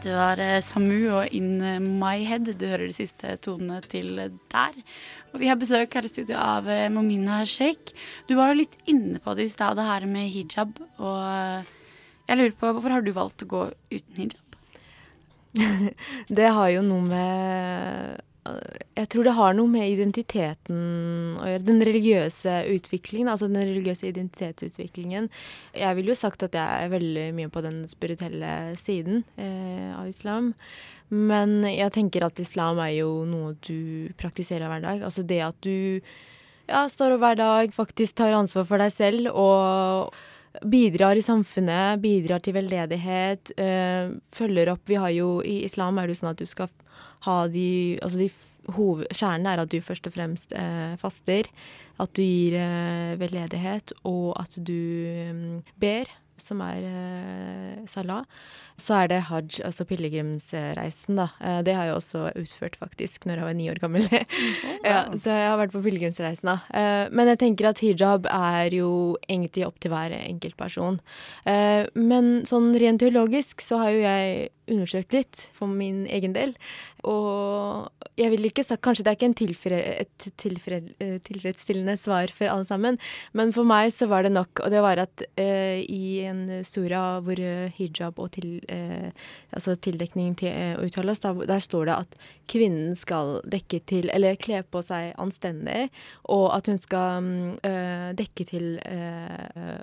Du 0.03 0.11
har 0.13 0.37
eh, 0.39 0.59
Samu 0.61 1.09
og 1.17 1.33
In 1.35 1.57
My 1.99 2.19
Head. 2.25 2.45
Du 2.59 2.65
hører 2.69 2.87
de 2.87 2.93
siste 2.95 3.33
tonene 3.43 3.79
til 3.89 4.13
der. 4.51 4.75
Og 5.33 5.39
vi 5.41 5.47
har 5.49 5.57
besøk 5.59 5.93
her 5.97 6.05
i 6.05 6.11
studio 6.11 6.37
av 6.39 6.67
eh, 6.69 6.87
Momina 6.93 7.41
Sheikh. 7.49 7.93
Du 8.29 8.35
var 8.37 8.53
jo 8.53 8.61
litt 8.61 8.77
inne 8.87 9.19
på 9.23 9.33
det 9.37 9.47
i 9.47 9.53
stad, 9.53 9.75
det 9.79 9.87
her 9.87 10.05
med 10.09 10.29
hijab. 10.33 10.77
Og 11.01 11.17
eh, 11.25 11.63
jeg 12.29 12.37
lurer 12.39 12.57
på, 12.59 12.73
hvorfor 12.77 12.93
har 12.97 13.01
du 13.05 13.11
valgt 13.15 13.43
å 13.45 13.49
gå 13.49 13.63
uten 13.93 14.21
hijab? 14.21 14.43
Det 16.37 16.49
har 16.53 16.69
jo 16.69 16.81
noe 16.85 17.01
med 17.07 18.21
Jeg 18.97 19.09
tror 19.13 19.27
det 19.27 19.35
har 19.37 19.55
noe 19.57 19.69
med 19.71 19.89
identiteten 19.91 20.77
å 21.39 21.47
gjøre. 21.49 21.65
Den 21.67 21.83
religiøse 21.85 22.59
utviklingen, 22.73 23.29
altså 23.31 23.49
den 23.49 23.61
religiøse 23.61 24.09
identitetsutviklingen. 24.09 25.29
Jeg 25.77 25.97
ville 25.97 26.13
jo 26.13 26.19
sagt 26.19 26.45
at 26.47 26.57
jeg 26.57 26.85
er 26.85 26.93
veldig 26.93 27.25
mye 27.37 27.51
på 27.53 27.63
den 27.65 27.81
spirituelle 27.89 28.53
siden 28.79 29.23
eh, 29.35 29.91
av 29.97 30.07
islam. 30.09 30.53
Men 31.13 31.61
jeg 31.69 31.93
tenker 31.95 32.25
at 32.27 32.39
islam 32.43 32.81
er 32.83 32.97
jo 32.97 33.11
noe 33.27 33.53
du 33.63 34.09
praktiserer 34.19 34.67
hver 34.67 34.83
dag. 34.83 35.05
Altså 35.07 35.23
det 35.27 35.39
at 35.45 35.59
du 35.63 36.01
ja, 36.67 36.87
står 36.91 37.15
opp 37.15 37.23
hver 37.23 37.37
dag, 37.39 37.75
faktisk 37.75 38.17
tar 38.19 38.35
ansvar 38.35 38.67
for 38.67 38.83
deg 38.83 38.91
selv 38.91 39.31
og 39.31 40.17
bidrar 40.67 41.19
i 41.19 41.23
samfunnet, 41.23 42.01
bidrar 42.01 42.41
til 42.43 42.55
veldedighet, 42.57 43.53
øh, 43.61 44.17
følger 44.33 44.71
opp 44.73 44.89
Vi 44.89 44.97
har 44.97 45.13
jo 45.13 45.41
I 45.45 45.63
islam 45.65 45.97
er 45.97 46.07
det 46.07 46.15
jo 46.15 46.21
sånn 46.23 46.33
at 46.33 46.41
du 46.41 46.49
skal 46.49 46.71
ha 47.25 47.47
de 47.47 47.97
Altså 48.03 48.21
de 48.21 48.29
hoved, 48.75 49.07
kjernen 49.15 49.47
er 49.47 49.61
at 49.63 49.71
du 49.71 49.79
først 49.81 50.07
og 50.09 50.15
fremst 50.17 50.53
eh, 50.53 50.95
faster. 50.99 51.47
At 52.03 52.13
du 52.17 52.21
gir 52.21 52.57
eh, 52.59 53.15
veldedighet, 53.19 53.95
og 54.03 54.33
at 54.41 54.57
du 54.59 54.75
mm, 55.33 55.61
ber, 55.79 56.11
som 56.37 56.61
er 56.61 56.83
salah. 57.89 58.25
Så 58.77 58.93
er 58.93 59.07
det 59.09 59.23
hajj, 59.25 59.63
altså 59.65 59.85
pilegrimsreisen, 59.89 61.17
da. 61.17 61.31
Eh, 61.41 61.61
det 61.65 61.73
har 61.73 61.87
jeg 61.87 61.95
også 61.97 62.27
utført, 62.37 62.77
faktisk, 62.77 63.25
når 63.25 63.39
jeg 63.39 63.47
var 63.47 63.55
ni 63.57 63.69
år 63.71 63.79
gammel. 63.81 64.05
ja, 64.85 64.99
så 65.17 65.33
jeg 65.33 65.47
har 65.49 65.57
vært 65.57 65.73
på 65.73 65.81
pilegrimsreisen, 65.85 66.51
da. 66.51 66.59
Eh, 66.69 67.07
men 67.09 67.31
jeg 67.33 67.41
tenker 67.41 67.71
at 67.71 67.81
hijab 67.81 68.29
er 68.29 68.75
jo 68.77 68.91
egentlig 69.25 69.65
opp 69.65 69.81
til 69.81 69.93
hver 69.93 70.13
enkelt 70.19 70.59
person. 70.59 71.01
Eh, 71.49 71.89
men 71.97 72.45
sånn 72.49 72.69
rent 72.77 73.01
teologisk 73.01 73.65
så 73.65 73.81
har 73.81 73.95
jo 73.95 74.05
jeg 74.05 74.53
undersøkt 74.67 75.15
litt 75.15 75.47
for 75.55 75.71
min 75.71 76.05
egen 76.11 76.35
del. 76.35 76.53
Og 77.07 77.87
jeg 78.17 78.31
vil 78.33 78.47
ikke 78.49 78.65
sagt 78.65 78.81
Kanskje 78.83 79.05
det 79.05 79.11
er 79.11 79.17
ikke 79.17 79.37
tilfre, 79.37 79.77
et 80.03 80.25
tilfre, 80.39 80.79
tilfredsstillende 81.27 81.97
svar 81.99 82.31
for 82.33 82.49
alle 82.49 82.65
sammen, 82.67 82.97
men 83.37 83.53
for 83.55 83.67
meg 83.67 83.91
så 83.93 84.07
var 84.09 84.25
det 84.25 84.33
nok. 84.33 84.63
Og 84.63 84.73
det 84.73 84.81
var 84.83 85.01
at 85.01 85.23
eh, 85.39 85.83
i 85.83 86.23
en 86.27 86.41
sura 86.67 87.19
hvor 87.25 87.41
hijab 87.77 88.19
og 88.21 88.31
til, 88.37 88.57
eh, 88.71 89.09
altså 89.53 89.75
tildekning 89.75 90.35
til 90.39 90.51
eh, 90.51 90.75
uttales, 90.83 91.21
der, 91.23 91.43
der, 91.49 91.63
står 91.63 91.89
det 91.89 91.97
at 91.97 92.17
kvinnen 92.47 92.95
skal 92.95 93.41
dekke 93.49 93.81
til 93.89 94.09
Eller 94.13 94.37
kle 94.39 94.61
på 94.63 94.81
seg 94.85 95.13
anstendig, 95.19 95.89
og 96.31 96.49
at 96.55 96.69
hun 96.71 96.79
skal 96.79 97.23
mm, 97.23 98.15
dekke 98.17 98.45
til 98.47 98.77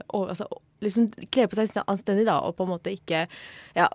altså, 0.08 0.48
liksom 0.84 1.08
kle 1.34 1.46
på 1.50 1.58
seg 1.58 1.74
anstendig, 1.84 2.26
da, 2.28 2.38
og 2.44 2.56
på 2.58 2.66
en 2.66 2.72
måte 2.74 2.94
ikke 2.94 3.24
ja, 3.76 3.88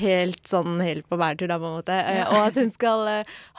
helt 0.00 0.42
sånn 0.48 0.80
helt 0.84 1.08
på 1.10 1.18
bærtur, 1.20 1.50
da, 1.50 1.60
på 1.60 1.70
en 1.70 1.78
måte. 1.80 1.96
Ja. 2.16 2.26
Og 2.32 2.48
at 2.48 2.60
hun 2.60 2.72
skal 2.74 3.04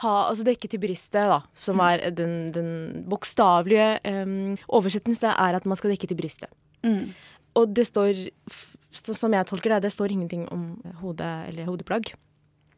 ha 0.02 0.14
Altså 0.28 0.44
dekke 0.44 0.68
til 0.70 0.80
brystet, 0.82 1.28
da, 1.30 1.40
som 1.56 1.80
er 1.84 2.02
den, 2.14 2.50
den 2.54 2.70
bokstavelige 3.08 3.98
um, 4.04 4.56
oversettelsen 4.80 5.30
er 5.30 5.56
at 5.56 5.68
man 5.68 5.78
skal 5.78 5.92
dekke 5.94 6.10
til 6.10 6.18
brystet. 6.18 6.50
Mm. 6.84 7.14
Og 7.58 7.72
det 7.74 7.86
står 7.88 8.26
som 8.98 9.34
jeg 9.34 9.48
tolker 9.48 9.74
det, 9.74 9.84
det 9.86 9.94
står 9.94 10.14
ingenting 10.14 10.46
om 10.54 10.70
hode 11.02 11.26
eller 11.48 11.68
hodeplagg. 11.68 12.12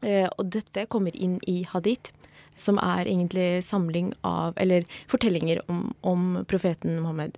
Eh, 0.01 0.27
og 0.27 0.49
dette 0.53 0.87
kommer 0.91 1.15
inn 1.15 1.37
i 1.49 1.61
hadith 1.69 2.13
som 2.61 2.79
er 2.81 3.09
egentlig 3.09 3.63
samling 3.65 4.11
av 4.27 4.57
Eller 4.61 4.85
fortellinger 5.09 5.61
om, 5.71 5.83
om 6.01 6.23
profeten 6.49 6.99
Mohammed. 7.01 7.37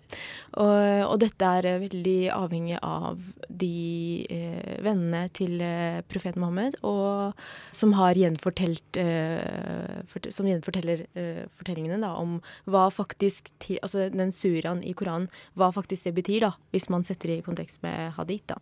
Og, 0.59 1.07
og, 1.07 1.15
dette 1.23 1.49
er 1.59 1.81
veldig 1.81 2.17
avhengig 2.33 2.77
av 2.83 3.21
de 3.49 4.25
eh, 4.29 4.77
vennene 4.83 5.27
til 5.35 5.61
eh, 5.63 6.01
profeten 6.09 6.43
Mohammed, 6.43 6.77
og 6.85 7.37
som 7.75 7.95
har 7.97 8.17
gjenfortelt 8.19 8.99
eh, 9.01 10.03
fort, 10.09 10.29
Som 10.33 10.49
gjenforteller 10.49 11.05
eh, 11.19 11.43
fortellingene 11.57 12.01
da, 12.03 12.13
om 12.19 12.39
hva 12.69 12.89
faktisk 12.93 13.51
Altså 13.79 14.09
den 14.11 14.33
suraen 14.35 14.83
i 14.83 14.93
Koranen, 14.97 15.29
hva 15.57 15.71
faktisk 15.73 16.09
det 16.09 16.15
betyr, 16.17 16.43
da, 16.43 16.51
hvis 16.73 16.89
man 16.91 17.05
setter 17.07 17.31
det 17.31 17.39
i 17.39 17.45
kontekst 17.45 17.81
med 17.85 18.13
hadith. 18.17 18.45
da. 18.51 18.59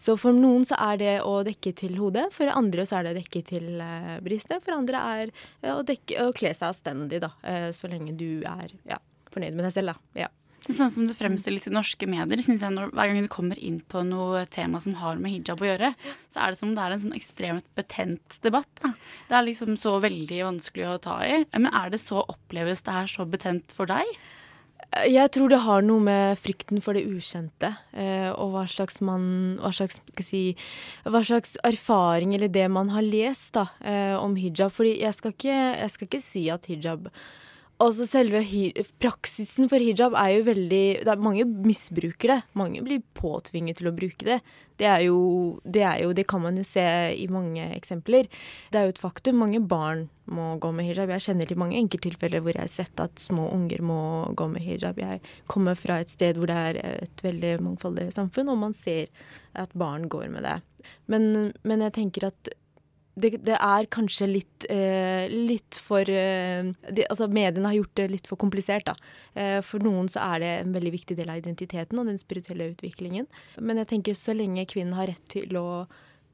Så 0.00 0.16
for 0.20 0.36
noen 0.36 0.66
så 0.68 0.78
er 0.90 1.00
det 1.00 1.14
å 1.26 1.38
dekke 1.46 1.74
til 1.78 1.96
hodet, 2.00 2.28
for 2.34 2.50
andre 2.52 2.86
så 2.88 2.98
er 2.98 3.08
det 3.08 3.14
å 3.14 3.20
dekke 3.20 3.42
til 3.48 3.68
bristet. 3.78 4.22
brystet, 4.32 4.64
for 4.64 4.76
andre 4.76 5.06
er 5.14 5.32
å 5.70 5.82
å, 5.82 5.86
dekke, 5.86 6.28
å 6.28 6.36
kle 6.36 6.52
seg 6.56 6.70
avstendig, 6.70 7.22
da. 7.22 7.32
Eh, 7.42 7.70
så 7.76 7.90
lenge 7.90 8.14
du 8.18 8.44
er 8.48 8.72
ja, 8.88 9.00
fornøyd 9.34 9.58
med 9.58 9.68
deg 9.68 9.76
selv, 9.76 9.92
da. 9.92 10.24
Ja. 10.26 10.30
Sånn 10.62 10.92
som 10.94 11.06
det 11.08 11.16
fremstilles 11.18 11.64
i 11.66 11.72
norske 11.74 12.06
medier, 12.06 12.38
synes 12.44 12.62
jeg 12.62 12.70
når, 12.70 12.92
hver 12.94 13.08
gang 13.10 13.24
du 13.24 13.30
kommer 13.32 13.58
inn 13.58 13.80
på 13.82 14.04
noe 14.06 14.44
tema 14.46 14.78
som 14.82 14.94
har 15.00 15.18
med 15.18 15.32
hijab 15.34 15.62
å 15.64 15.66
gjøre, 15.66 15.90
så 16.30 16.44
er 16.44 16.52
det 16.52 16.60
som 16.60 16.76
det 16.76 16.84
er 16.84 16.94
en 16.94 17.02
sånn 17.02 17.16
ekstremt 17.16 17.66
betent 17.78 18.36
debatt. 18.46 18.70
Da. 18.78 18.92
Det 19.26 19.38
er 19.38 19.48
liksom 19.48 19.74
så 19.82 19.96
veldig 20.04 20.38
vanskelig 20.46 20.86
å 20.86 21.00
ta 21.02 21.16
i. 21.26 21.40
Men 21.56 21.66
er 21.74 21.90
det 21.90 21.98
så, 22.04 22.22
oppleves 22.22 22.84
det 22.86 22.94
her 22.94 23.10
så 23.10 23.26
betent 23.26 23.74
for 23.74 23.90
deg? 23.90 24.06
Jeg 24.92 25.30
tror 25.32 25.48
det 25.48 25.62
har 25.64 25.84
noe 25.86 26.04
med 26.04 26.36
frykten 26.36 26.82
for 26.84 26.92
det 26.92 27.06
ukjente 27.08 27.70
eh, 27.96 28.28
og 28.28 28.52
hva 28.52 28.66
slags, 28.68 28.98
man, 29.00 29.22
hva, 29.62 29.70
slags, 29.72 30.02
si, 30.20 30.42
hva 31.08 31.22
slags, 31.24 31.56
erfaring 31.64 32.34
eller 32.36 32.52
det 32.52 32.66
man 32.68 32.92
har 32.92 33.06
lest 33.06 33.54
da, 33.56 33.70
eh, 33.80 34.12
om 34.18 34.36
hijab. 34.36 34.74
Fordi 34.76 34.98
jeg 35.00 35.16
skal, 35.16 35.32
ikke, 35.32 35.56
jeg 35.80 35.94
skal 35.94 36.10
ikke 36.10 36.20
si 36.24 36.44
at 36.52 36.68
hijab 36.68 37.08
Altså 37.82 38.04
selve 38.06 38.42
praksisen 39.02 39.66
for 39.70 39.82
hijab 39.82 40.14
er 40.18 40.36
jo 40.36 40.42
veldig 40.46 40.84
er 41.02 41.22
Mange 41.22 41.46
misbruker 41.66 42.30
det. 42.30 42.38
Mange 42.58 42.82
blir 42.84 43.02
påtvinget 43.18 43.80
til 43.80 43.90
å 43.90 43.94
bruke 43.96 44.26
det. 44.28 44.38
Det 44.78 44.86
er, 44.86 45.02
jo, 45.06 45.58
det 45.64 45.82
er 45.86 46.02
jo 46.04 46.12
Det 46.14 46.24
kan 46.30 46.42
man 46.44 46.58
jo 46.58 46.64
se 46.66 46.84
i 47.16 47.26
mange 47.30 47.64
eksempler. 47.74 48.28
Det 48.70 48.78
er 48.78 48.86
jo 48.86 48.94
et 48.94 49.02
faktum. 49.02 49.40
Mange 49.42 49.60
barn 49.66 50.06
må 50.30 50.54
gå 50.62 50.70
med 50.74 50.86
hijab. 50.86 51.10
Jeg 51.16 51.26
kjenner 51.26 51.50
til 51.50 51.58
mange 51.58 51.78
enkelttilfeller 51.80 52.44
hvor 52.44 52.54
jeg 52.54 52.68
har 52.68 52.72
sett 52.72 53.02
at 53.02 53.18
små 53.22 53.48
unger 53.50 53.82
må 53.82 54.00
gå 54.38 54.46
med 54.52 54.62
hijab. 54.62 55.02
Jeg 55.02 55.22
kommer 55.50 55.78
fra 55.78 55.98
et 56.02 56.12
sted 56.12 56.38
hvor 56.38 56.52
det 56.52 56.60
er 56.70 56.82
et 57.02 57.24
veldig 57.26 57.56
mangfoldig 57.66 58.12
samfunn, 58.14 58.52
og 58.52 58.62
man 58.62 58.76
ser 58.78 59.10
at 59.58 59.74
barn 59.74 60.06
går 60.12 60.30
med 60.30 60.46
det. 60.46 60.60
Men, 61.10 61.52
men 61.66 61.82
jeg 61.88 61.98
tenker 61.98 62.30
at 62.30 62.54
det, 63.14 63.42
det, 63.44 63.56
er 63.58 63.88
kanskje 63.92 64.28
litt, 64.28 64.66
eh, 64.72 65.28
litt 65.28 65.76
for 65.84 66.08
eh, 66.08 66.70
det, 66.88 67.04
Altså 67.12 67.28
mediene 67.28 67.68
har 67.68 67.76
gjort 67.76 67.98
det 68.00 68.06
litt 68.14 68.30
for 68.30 68.40
komplisert. 68.40 68.88
Eh, 69.34 69.58
for 69.66 69.84
noen 69.84 70.08
så 70.12 70.22
er 70.24 70.40
det 70.40 70.52
en 70.62 70.72
veldig 70.72 70.94
viktig 70.94 71.18
del 71.18 71.32
av 71.32 71.42
identiteten 71.42 72.00
og 72.00 72.08
den 72.08 72.20
spirituelle 72.20 72.70
utviklingen. 72.72 73.28
Men 73.60 73.82
jeg 73.82 73.90
tenker 73.92 74.16
så 74.16 74.36
lenge 74.36 74.64
kvinnen 74.70 74.96
har 74.96 75.12
rett 75.12 75.26
til 75.32 75.60
å 75.60 75.84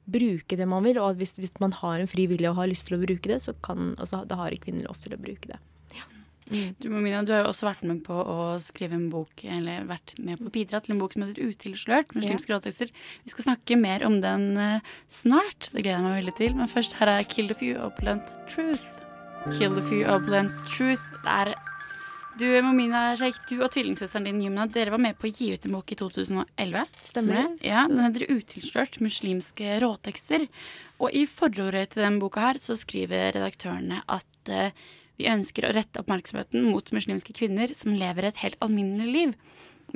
bruke 0.08 0.56
det 0.56 0.68
man 0.70 0.86
vil, 0.86 1.00
og 1.02 1.18
hvis, 1.20 1.34
hvis 1.36 1.58
man 1.60 1.74
har 1.82 1.98
en 1.98 2.08
fri 2.08 2.28
vilje 2.30 2.48
og 2.48 2.62
har 2.62 2.70
lyst 2.70 2.88
til 2.88 2.96
å 2.96 3.02
bruke 3.02 3.28
det, 3.28 3.42
så 3.44 3.52
kan, 3.64 3.92
altså, 3.98 4.22
da 4.24 4.38
har 4.40 4.56
kvinnen 4.62 4.86
lov 4.86 5.02
til 5.02 5.12
å 5.12 5.20
bruke 5.20 5.50
det. 5.50 5.58
Mm. 6.50 6.74
Du, 6.80 6.88
Mina, 6.90 7.22
du 7.22 7.32
har 7.34 7.44
jo 7.44 7.52
også 7.52 7.68
vært 7.68 7.84
med 7.88 8.02
på 8.06 8.16
å 8.16 8.58
skrive 8.64 8.96
en 8.96 9.08
bok, 9.12 9.44
eller 9.44 9.86
vært 9.88 10.14
med 10.22 10.40
på 10.40 10.48
å 10.48 10.54
bidra 10.54 10.80
til 10.82 10.94
en 10.94 11.02
bok 11.02 11.14
som 11.14 11.24
heter 11.24 11.42
'Utilslørt'. 11.42 12.14
muslimske 12.16 12.52
ja. 12.52 12.58
råtekster. 12.58 12.92
Vi 13.24 13.34
skal 13.34 13.50
snakke 13.50 13.80
mer 13.80 14.04
om 14.06 14.20
den 14.24 14.56
uh, 14.56 14.80
snart. 15.08 15.70
Det 15.72 15.82
gleder 15.84 15.98
jeg 15.98 16.06
meg 16.06 16.20
veldig 16.22 16.36
til. 16.40 16.54
Men 16.56 16.72
først 16.72 16.98
her 17.00 17.08
er 17.08 17.24
'Kill 17.24 17.48
the 17.48 17.58
Few 17.58 17.76
Opulent 17.76 18.34
Truth'. 18.48 18.94
Kill 19.58 19.74
the 19.74 19.82
Few 19.82 20.04
Opulent 20.04 20.52
Truth. 20.68 21.04
Det 21.24 21.32
er 21.32 21.54
du, 22.38 22.46
Momina 22.62 23.16
Sheikh, 23.18 23.40
du 23.50 23.56
og 23.64 23.72
tvillingsøsteren 23.74 24.28
din 24.28 24.42
Jumna, 24.44 24.68
dere 24.70 24.92
var 24.94 25.00
med 25.02 25.16
på 25.18 25.26
å 25.26 25.30
gi 25.32 25.48
ut 25.56 25.64
en 25.66 25.72
bok 25.74 25.90
i 25.90 25.96
2011. 25.98 26.84
Stemmer 27.08 27.34
det? 27.34 27.66
Ja, 27.66 27.86
Den 27.90 28.04
heter 28.04 28.28
'Utilslørt 28.30 29.00
muslimske 29.02 29.80
råtekster'. 29.82 30.46
Og 31.02 31.10
i 31.14 31.24
forordet 31.26 31.90
til 31.90 32.04
denne 32.04 32.22
boka 32.22 32.40
her 32.40 32.60
så 32.62 32.76
skriver 32.78 33.34
redaktørene 33.34 34.02
at 34.06 34.52
uh, 34.54 34.70
vi 35.18 35.28
ønsker 35.30 35.66
å 35.66 35.72
rette 35.74 36.00
oppmerksomheten 36.00 36.68
mot 36.70 36.92
muslimske 36.94 37.34
kvinner 37.36 37.72
som 37.76 37.96
lever 37.98 38.28
et 38.28 38.42
helt 38.44 38.58
alminnelig 38.64 39.12
liv, 39.12 39.34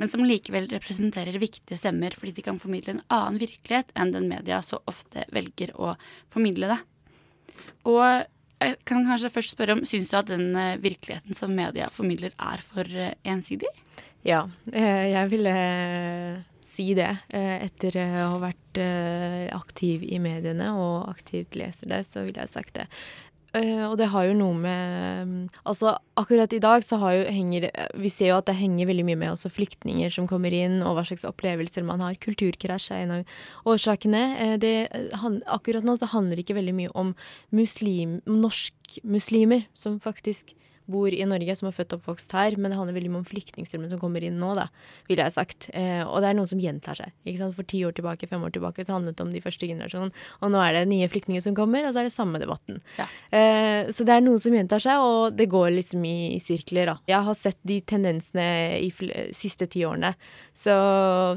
men 0.01 0.09
som 0.09 0.25
likevel 0.25 0.67
representerer 0.71 1.37
viktige 1.41 1.77
stemmer 1.79 2.15
fordi 2.17 2.35
de 2.39 2.45
kan 2.45 2.59
formidle 2.61 2.95
en 2.95 3.03
annen 3.13 3.39
virkelighet 3.41 3.93
enn 3.99 4.13
den 4.15 4.27
media 4.31 4.59
så 4.65 4.81
ofte 4.89 5.25
velger 5.33 5.73
å 5.77 5.93
formidle 6.33 6.73
det. 6.73 6.79
Og 7.87 8.03
jeg 8.63 8.77
kan 8.87 9.03
kanskje 9.07 9.31
først 9.33 9.55
spørre 9.55 9.77
om, 9.77 9.83
Syns 9.87 10.11
du 10.11 10.17
at 10.19 10.31
den 10.31 10.55
eh, 10.55 10.79
virkeligheten 10.81 11.35
som 11.37 11.53
media 11.55 11.89
formidler, 11.93 12.33
er 12.39 12.63
for 12.63 12.87
eh, 12.87 13.15
ensidig? 13.27 13.69
Ja, 14.23 14.45
eh, 14.71 15.11
jeg 15.11 15.31
ville 15.33 15.55
si 16.63 16.93
det. 16.97 17.11
Etter 17.35 17.99
å 17.99 18.29
ha 18.31 18.37
vært 18.41 18.79
aktiv 19.53 20.01
i 20.07 20.17
mediene 20.17 20.71
og 20.79 21.09
aktivt 21.11 21.57
leser 21.59 21.91
det, 21.91 21.99
så 22.07 22.23
ville 22.25 22.41
jeg 22.41 22.49
sagt 22.49 22.79
det. 22.79 22.87
Eh, 23.57 23.83
og 23.87 23.97
det 23.99 24.09
har 24.13 24.27
jo 24.27 24.35
noe 24.37 24.55
med 24.57 25.27
mm, 25.29 25.43
Altså, 25.69 25.93
akkurat 26.19 26.53
i 26.53 26.61
dag 26.63 26.83
så 26.85 26.99
har 27.01 27.15
jo 27.17 27.23
henger 27.33 27.69
Vi 27.99 28.11
ser 28.13 28.31
jo 28.31 28.39
at 28.39 28.49
det 28.49 28.57
henger 28.59 28.89
veldig 28.89 29.05
mye 29.07 29.19
med 29.19 29.33
også 29.33 29.51
flyktninger 29.53 30.13
som 30.13 30.27
kommer 30.29 30.53
inn, 30.55 30.81
og 30.81 30.97
hva 30.97 31.05
slags 31.07 31.25
opplevelser 31.27 31.85
man 31.87 32.03
har. 32.03 32.17
Kulturkrasj 32.23 32.91
er 32.93 33.05
en 33.05 33.15
av 33.19 33.37
årsakene. 33.75 34.23
Uh, 34.39 34.57
det, 34.61 34.73
han, 35.21 35.41
akkurat 35.47 35.85
nå 35.85 35.97
så 35.99 36.09
handler 36.11 36.37
det 36.37 36.47
ikke 36.47 36.59
veldig 36.59 36.75
mye 36.81 36.93
om 36.97 37.13
muslim, 37.55 38.19
norskmuslimer 38.29 39.67
som 39.77 39.99
faktisk 40.03 40.55
bor 40.89 41.13
i 41.13 41.25
Norge, 41.27 41.55
som 41.55 41.69
er 41.69 41.75
født 41.75 41.95
og 41.95 42.01
oppvokst 42.01 42.33
her, 42.35 42.57
men 42.57 42.71
det 42.71 42.77
handler 42.79 42.97
veldig 42.97 43.11
mye 43.13 43.21
om 43.21 43.27
flyktningstrømmen 43.27 43.91
som 43.91 44.01
kommer 44.01 44.25
inn 44.25 44.39
nå, 44.41 44.53
da, 44.57 44.67
ville 45.09 45.25
jeg 45.25 45.35
sagt. 45.35 45.69
Eh, 45.77 46.01
og 46.03 46.23
det 46.23 46.31
er 46.31 46.37
noe 46.37 46.49
som 46.49 46.61
gjentar 46.61 46.99
seg. 46.99 47.13
ikke 47.23 47.41
sant? 47.41 47.57
For 47.57 47.67
ti 47.69 47.83
år 47.87 47.95
tilbake, 47.97 48.29
fem 48.29 48.43
år 48.43 48.55
tilbake 48.55 48.85
så 48.85 48.97
handlet 48.97 49.17
det 49.19 49.25
om 49.25 49.33
de 49.35 49.43
første 49.43 49.69
generasjonene, 49.69 50.25
og 50.41 50.53
nå 50.53 50.63
er 50.63 50.77
det 50.77 50.83
nye 50.91 51.09
flyktninger 51.11 51.45
som 51.45 51.57
kommer, 51.57 51.87
og 51.87 51.95
så 51.95 52.03
er 52.03 52.09
det 52.09 52.15
samme 52.15 52.41
debatten. 52.41 52.81
Ja. 52.99 53.07
Eh, 53.35 53.91
så 53.93 54.07
det 54.07 54.17
er 54.17 54.25
noe 54.25 54.41
som 54.43 54.55
gjentar 54.55 54.83
seg, 54.83 55.03
og 55.03 55.37
det 55.37 55.49
går 55.53 55.71
liksom 55.77 56.03
i, 56.09 56.33
i 56.35 56.41
sirkler, 56.43 56.93
da. 56.93 56.97
Jeg 57.09 57.27
har 57.29 57.39
sett 57.39 57.59
de 57.67 57.79
tendensene 57.93 58.49
i 58.81 58.91
siste 59.35 59.69
ti 59.71 59.85
årene, 59.87 60.13
så, 60.57 60.75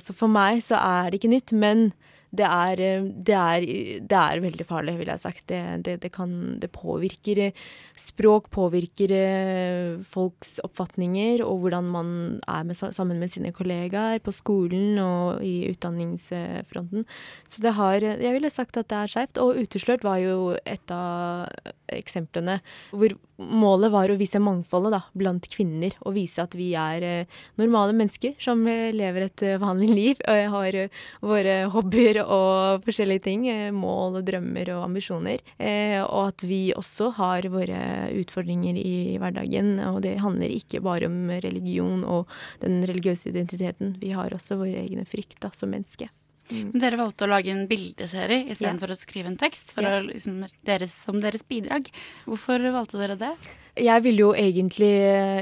så 0.03 0.17
for 0.17 0.33
meg 0.33 0.63
så 0.65 0.81
er 0.81 1.11
det 1.11 1.21
ikke 1.21 1.35
nytt, 1.37 1.55
men 1.57 1.91
det 2.35 2.47
er, 2.47 2.81
eh, 2.83 3.05
det, 3.07 3.35
er, 3.37 3.67
det 4.03 4.19
er, 4.19 4.43
veldig 4.43 4.67
farlig, 4.67 4.97
vil 4.99 5.11
jeg 5.11 5.19
ha 5.19 5.23
sagt. 5.23 5.45
Det, 5.49 5.97
det, 6.03 6.11
kan, 6.15 6.59
det 6.63 6.73
påvirker 6.75 7.41
eh, 7.47 7.67
Språk 7.97 8.51
påvirker 8.53 9.13
eh, 9.15 10.03
folks 10.05 10.57
oppfatninger 10.67 11.45
og 11.47 11.63
hvordan 11.63 11.89
man 11.95 12.11
er 12.49 12.67
med, 12.67 12.77
sammen 12.77 13.21
med 13.23 13.33
sine 13.33 13.53
kollegaer 13.57 14.21
på 14.25 14.35
skolen 14.35 14.99
og 15.01 15.45
i 15.47 15.71
utdanningsfronten. 15.71 17.07
Så 17.49 17.63
det 17.65 17.77
har 17.79 18.03
Jeg 18.03 18.35
ville 18.35 18.51
sagt 18.51 18.77
at 18.77 18.91
det 18.91 18.99
er 18.99 19.13
skeivt. 19.13 19.41
Og 19.41 19.57
Uteslørt 19.57 20.05
var 20.05 20.21
jo 20.21 20.57
et 20.67 20.93
av 20.93 21.49
eksemplene 21.93 22.59
hvor 22.91 23.15
målet 23.37 23.93
var 23.93 24.11
å 24.11 24.17
vise 24.17 24.41
mangfoldet 24.41 24.95
da, 24.95 25.03
blant 25.13 25.47
kvinner. 25.53 25.93
Og 26.07 26.17
vise 26.17 26.41
at 26.43 26.55
vi 26.57 26.71
er 26.79 27.27
normale 27.61 27.93
mennesker 27.97 28.37
som 28.43 28.65
lever 28.67 29.27
et 29.27 29.45
vanlig 29.61 29.91
liv 29.93 30.23
og 30.25 30.57
har 30.57 30.79
våre 31.21 31.57
hobbyer 31.73 32.23
og 32.25 32.87
forskjellige 32.87 33.27
ting. 33.27 33.47
Eh, 33.51 33.73
mål 33.75 34.21
og 34.21 34.27
drømmer 34.27 34.73
og 34.75 34.85
ambisjoner. 34.89 35.43
Eh, 35.59 36.01
og 36.03 36.33
at 36.33 36.47
vi 36.49 36.61
også 36.77 37.13
har 37.21 37.49
våre 37.53 37.81
utfordringer 38.17 38.79
i 38.81 39.17
hverdagen. 39.21 39.77
Og 39.93 40.03
det 40.07 40.19
handler 40.23 40.53
ikke 40.53 40.83
bare 40.85 41.11
om 41.11 41.31
religion 41.31 42.05
og 42.05 42.31
den 42.65 42.83
religiøse 42.87 43.31
identiteten. 43.33 43.97
Vi 44.03 44.15
har 44.17 44.35
også 44.35 44.61
våre 44.61 44.85
egne 44.85 45.07
frykt 45.09 45.41
da, 45.45 45.53
som 45.55 45.73
menneske. 45.75 46.11
Mm. 46.51 46.71
Men 46.73 46.83
dere 46.83 47.01
valgte 47.01 47.27
å 47.27 47.31
lage 47.31 47.51
en 47.53 47.65
bildeserie 47.71 48.47
istedenfor 48.53 48.87
for 48.87 48.95
å 48.95 48.99
skrive 49.01 49.33
en 49.33 49.39
tekst 49.41 49.73
for 49.75 49.87
yeah. 49.87 49.99
å, 49.99 50.07
liksom, 50.07 50.43
deres, 50.69 50.95
som 51.07 51.19
deres 51.23 51.43
bidrag. 51.49 51.91
Hvorfor 52.29 52.63
valgte 52.75 53.01
dere 53.03 53.19
det? 53.21 53.33
Jeg 53.77 54.03
ville 54.07 54.23
jo 54.23 54.31
egentlig 54.33 54.89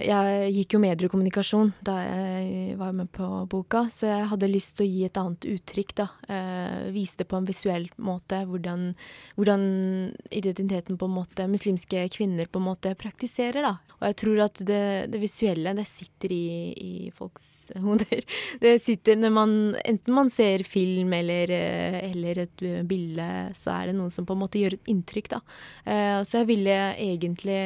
Jeg 0.09 0.49
gikk 0.57 0.75
jo 0.75 0.81
mediekommunikasjon 0.83 1.71
da 1.87 1.95
jeg 2.03 2.75
var 2.81 2.95
med 2.97 3.11
på 3.15 3.27
boka, 3.51 3.85
så 3.93 4.09
jeg 4.09 4.29
hadde 4.33 4.51
lyst 4.51 4.77
til 4.79 4.87
å 4.87 4.91
gi 4.91 5.05
et 5.07 5.19
annet 5.21 5.47
uttrykk, 5.53 5.93
da. 6.01 6.07
Eh, 6.27 6.91
vise 6.95 7.19
det 7.21 7.27
på 7.31 7.39
en 7.39 7.47
visuell 7.47 7.87
måte, 8.03 8.41
hvordan, 8.49 8.89
hvordan, 9.39 9.65
identiteten 10.35 10.99
på 10.99 11.09
en 11.09 11.15
måte 11.15 11.47
muslimske 11.51 12.07
kvinner 12.15 12.51
på 12.51 12.61
en 12.61 12.67
måte 12.67 12.95
praktiserer, 12.99 13.63
da. 13.63 13.75
Og 14.01 14.07
jeg 14.09 14.19
tror 14.25 14.43
at 14.47 14.63
det, 14.67 14.83
det 15.13 15.21
visuelle, 15.23 15.77
det 15.79 15.87
sitter 15.89 16.35
i, 16.35 16.49
i 16.75 16.93
folks 17.15 17.71
hoder. 17.79 18.25
Det 18.65 18.77
sitter 18.83 19.19
når 19.19 19.33
man 19.35 19.53
Enten 19.85 20.15
man 20.17 20.31
ser 20.33 20.65
film 20.67 21.13
eller, 21.17 21.51
eller 21.51 22.41
et 22.45 22.65
bilde, 22.89 23.29
så 23.57 23.75
er 23.75 23.91
det 23.91 23.97
noe 23.99 24.13
som 24.13 24.27
på 24.27 24.35
en 24.35 24.43
måte 24.43 24.61
gjør 24.61 24.79
et 24.79 24.91
inntrykk, 24.91 25.31
da. 25.37 25.41
Eh, 25.87 26.19
så 26.27 26.43
jeg 26.43 26.51
ville 26.51 26.79
egentlig 26.99 27.61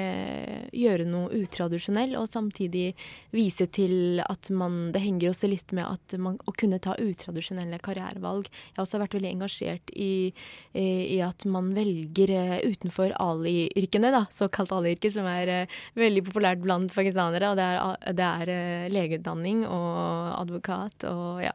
gjøre 0.75 1.07
noe 1.09 1.31
utradisjonell, 1.39 2.17
og 2.19 2.29
samtidig 2.31 2.93
vise 3.35 3.67
til 3.67 4.23
at 4.25 4.51
man 4.55 4.91
Det 4.93 5.03
henger 5.03 5.31
også 5.31 5.49
litt 5.51 5.73
med 5.77 5.85
at 5.85 6.15
man 6.21 6.39
å 6.49 6.53
kunne 6.57 6.79
ta 6.83 6.95
utradisjonelle 6.99 7.79
karrierevalg. 7.83 8.49
Jeg 8.49 8.77
har 8.79 8.85
også 8.87 9.01
vært 9.03 9.17
veldig 9.17 9.31
engasjert 9.35 9.93
i, 9.95 10.33
i 10.75 11.19
at 11.25 11.45
man 11.51 11.73
velger 11.77 12.33
eh, 12.35 12.57
utenfor 12.69 13.15
Ali-yrkene, 13.21 14.13
da, 14.15 14.25
såkalt 14.33 14.73
Ali-yrke, 14.75 15.11
som 15.13 15.29
er 15.31 15.53
uh, 15.53 15.79
veldig 15.99 16.25
populært 16.29 16.63
blant 16.63 16.93
pakistanere. 16.95 17.53
Og 17.53 17.59
det 17.59 17.67
er, 17.67 18.13
det 18.19 18.29
er 18.29 18.53
uh, 18.53 18.89
legeutdanning 18.95 19.65
og 19.67 20.35
advokat 20.39 21.09
og 21.09 21.43
ja, 21.45 21.55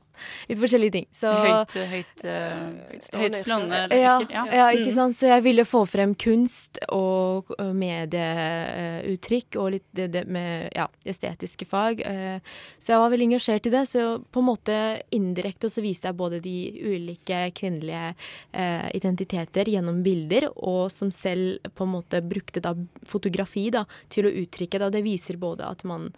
litt 0.50 0.62
forskjellige 0.62 0.98
ting. 0.98 1.10
Så, 1.14 1.34
høyt, 1.34 1.78
høyt, 1.94 2.26
uh, 2.28 3.20
høytslående 3.20 3.84
ja, 3.98 4.18
ja. 4.30 4.46
ja, 4.48 4.70
ikke 4.76 4.92
mm. 4.92 4.98
sant. 4.98 5.20
Så 5.20 5.30
jeg 5.32 5.46
ville 5.46 5.68
få 5.68 5.84
frem 5.90 6.16
kunst 6.20 6.82
og 6.94 7.54
medieuttrykk 8.94 9.58
og 9.62 9.72
litt 9.76 9.86
det, 9.92 10.08
det 10.14 10.24
med 10.32 10.70
ja, 10.76 10.88
estetiske 11.06 11.66
fag. 11.70 12.04
Uh, 12.06 12.40
så 12.80 12.94
jeg 12.94 13.04
var 13.04 13.14
veldig 13.14 13.28
engasjert 13.32 13.68
i 13.68 13.74
det. 13.74 13.86
Så 13.90 14.06
på 14.32 14.44
en 14.44 14.50
måte 14.50 14.78
indirekte 15.16 15.70
så 15.72 15.84
viste 15.84 16.10
jeg 16.10 16.20
både 16.20 16.42
de 16.44 16.58
ulike 16.84 17.46
kvinnelige 17.58 18.14
uh, 18.14 18.90
identiteter 18.94 19.70
gjennom 19.70 20.04
bilder, 20.06 20.50
og 20.56 20.92
som 20.94 21.12
selv 21.12 21.64
på 21.74 21.88
en 21.88 21.96
måte 21.96 22.22
brukte 22.26 22.64
da 22.64 22.76
fotografi 23.10 23.70
da, 23.74 23.86
til 24.10 24.28
å 24.28 24.36
uttrykke 24.44 24.80
det. 24.80 24.88
Og 24.88 24.96
det 24.96 25.06
viser 25.06 25.42
både 25.42 25.68
at 25.70 25.84
man 25.88 26.12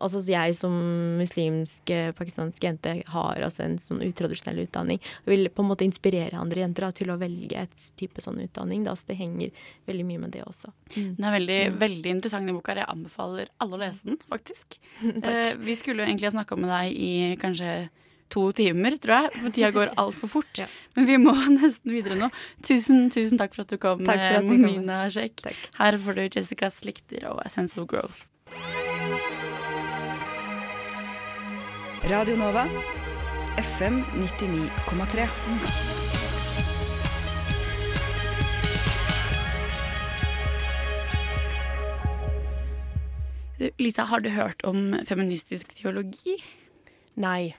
altså 0.00 0.22
jeg 0.28 0.56
som 0.58 0.74
muslimsk 1.20 1.92
pakistansk 2.18 2.64
jente 2.64 2.96
har 3.12 3.44
altså 3.44 3.64
en 3.66 3.78
sånn 3.82 4.02
utradisjonell 4.06 4.64
utdanning. 4.64 5.00
Og 5.24 5.32
vil 5.34 5.50
på 5.52 5.64
en 5.64 5.70
måte 5.70 5.86
inspirere 5.86 6.40
andre 6.40 6.64
jenter 6.64 6.86
da, 6.86 6.92
til 6.96 7.12
å 7.12 7.18
velge 7.20 7.64
et 7.66 7.86
type 8.00 8.22
sånn 8.24 8.40
utdanning. 8.44 8.84
Da, 8.86 8.96
så 8.96 9.10
det 9.10 9.20
henger 9.20 9.64
veldig 9.90 10.06
mye 10.08 10.24
med 10.26 10.34
det 10.36 10.44
også. 10.46 10.72
Mm. 10.96 11.14
Den 11.18 11.28
er 11.28 11.36
veldig, 11.36 11.60
mm. 11.62 11.80
veldig 11.84 12.14
interessant, 12.16 12.48
den 12.48 12.58
boka. 12.58 12.76
Jeg 12.80 12.88
anbefaler 12.90 13.50
alle 13.60 13.76
å 13.76 13.82
lese 13.82 14.06
den, 14.08 14.20
faktisk. 14.30 14.78
eh, 15.24 15.56
vi 15.60 15.76
skulle 15.78 16.04
jo 16.04 16.10
egentlig 16.10 16.30
ha 16.30 16.36
snakka 16.38 16.58
med 16.60 16.72
deg 16.72 16.94
i 16.96 17.12
kanskje 17.40 17.74
to 18.30 18.46
timer, 18.56 18.96
tror 19.02 19.16
jeg. 19.16 19.32
For 19.36 19.56
tida 19.56 19.72
går 19.74 19.94
altfor 20.00 20.34
fort. 20.38 20.52
ja. 20.62 20.68
Men 20.98 21.08
vi 21.10 21.18
må 21.22 21.34
nesten 21.58 21.94
videre 21.94 22.18
nå. 22.20 22.30
Tusen, 22.66 23.08
tusen 23.14 23.40
takk 23.40 23.56
for 23.56 23.66
at 23.66 23.74
du 23.74 23.80
kom, 23.82 24.04
Nina 24.06 25.02
Sjekk. 25.12 25.44
Her 25.80 26.00
får 26.00 26.20
du 26.20 26.24
Jessica 26.28 26.72
Slikter 26.74 27.30
og 27.32 27.44
Essential 27.46 27.88
Growth. 27.90 28.28
Radio 32.10 32.34
Nova, 32.34 32.64
FM 33.56 34.02
99,3. 34.18 35.28
Lisa, 43.78 44.02
har 44.02 44.20
du 44.20 44.28
hørt 44.34 44.64
om 44.66 44.96
feministisk 45.06 45.70
teologi? 45.78 46.34
Nei. 47.14 47.54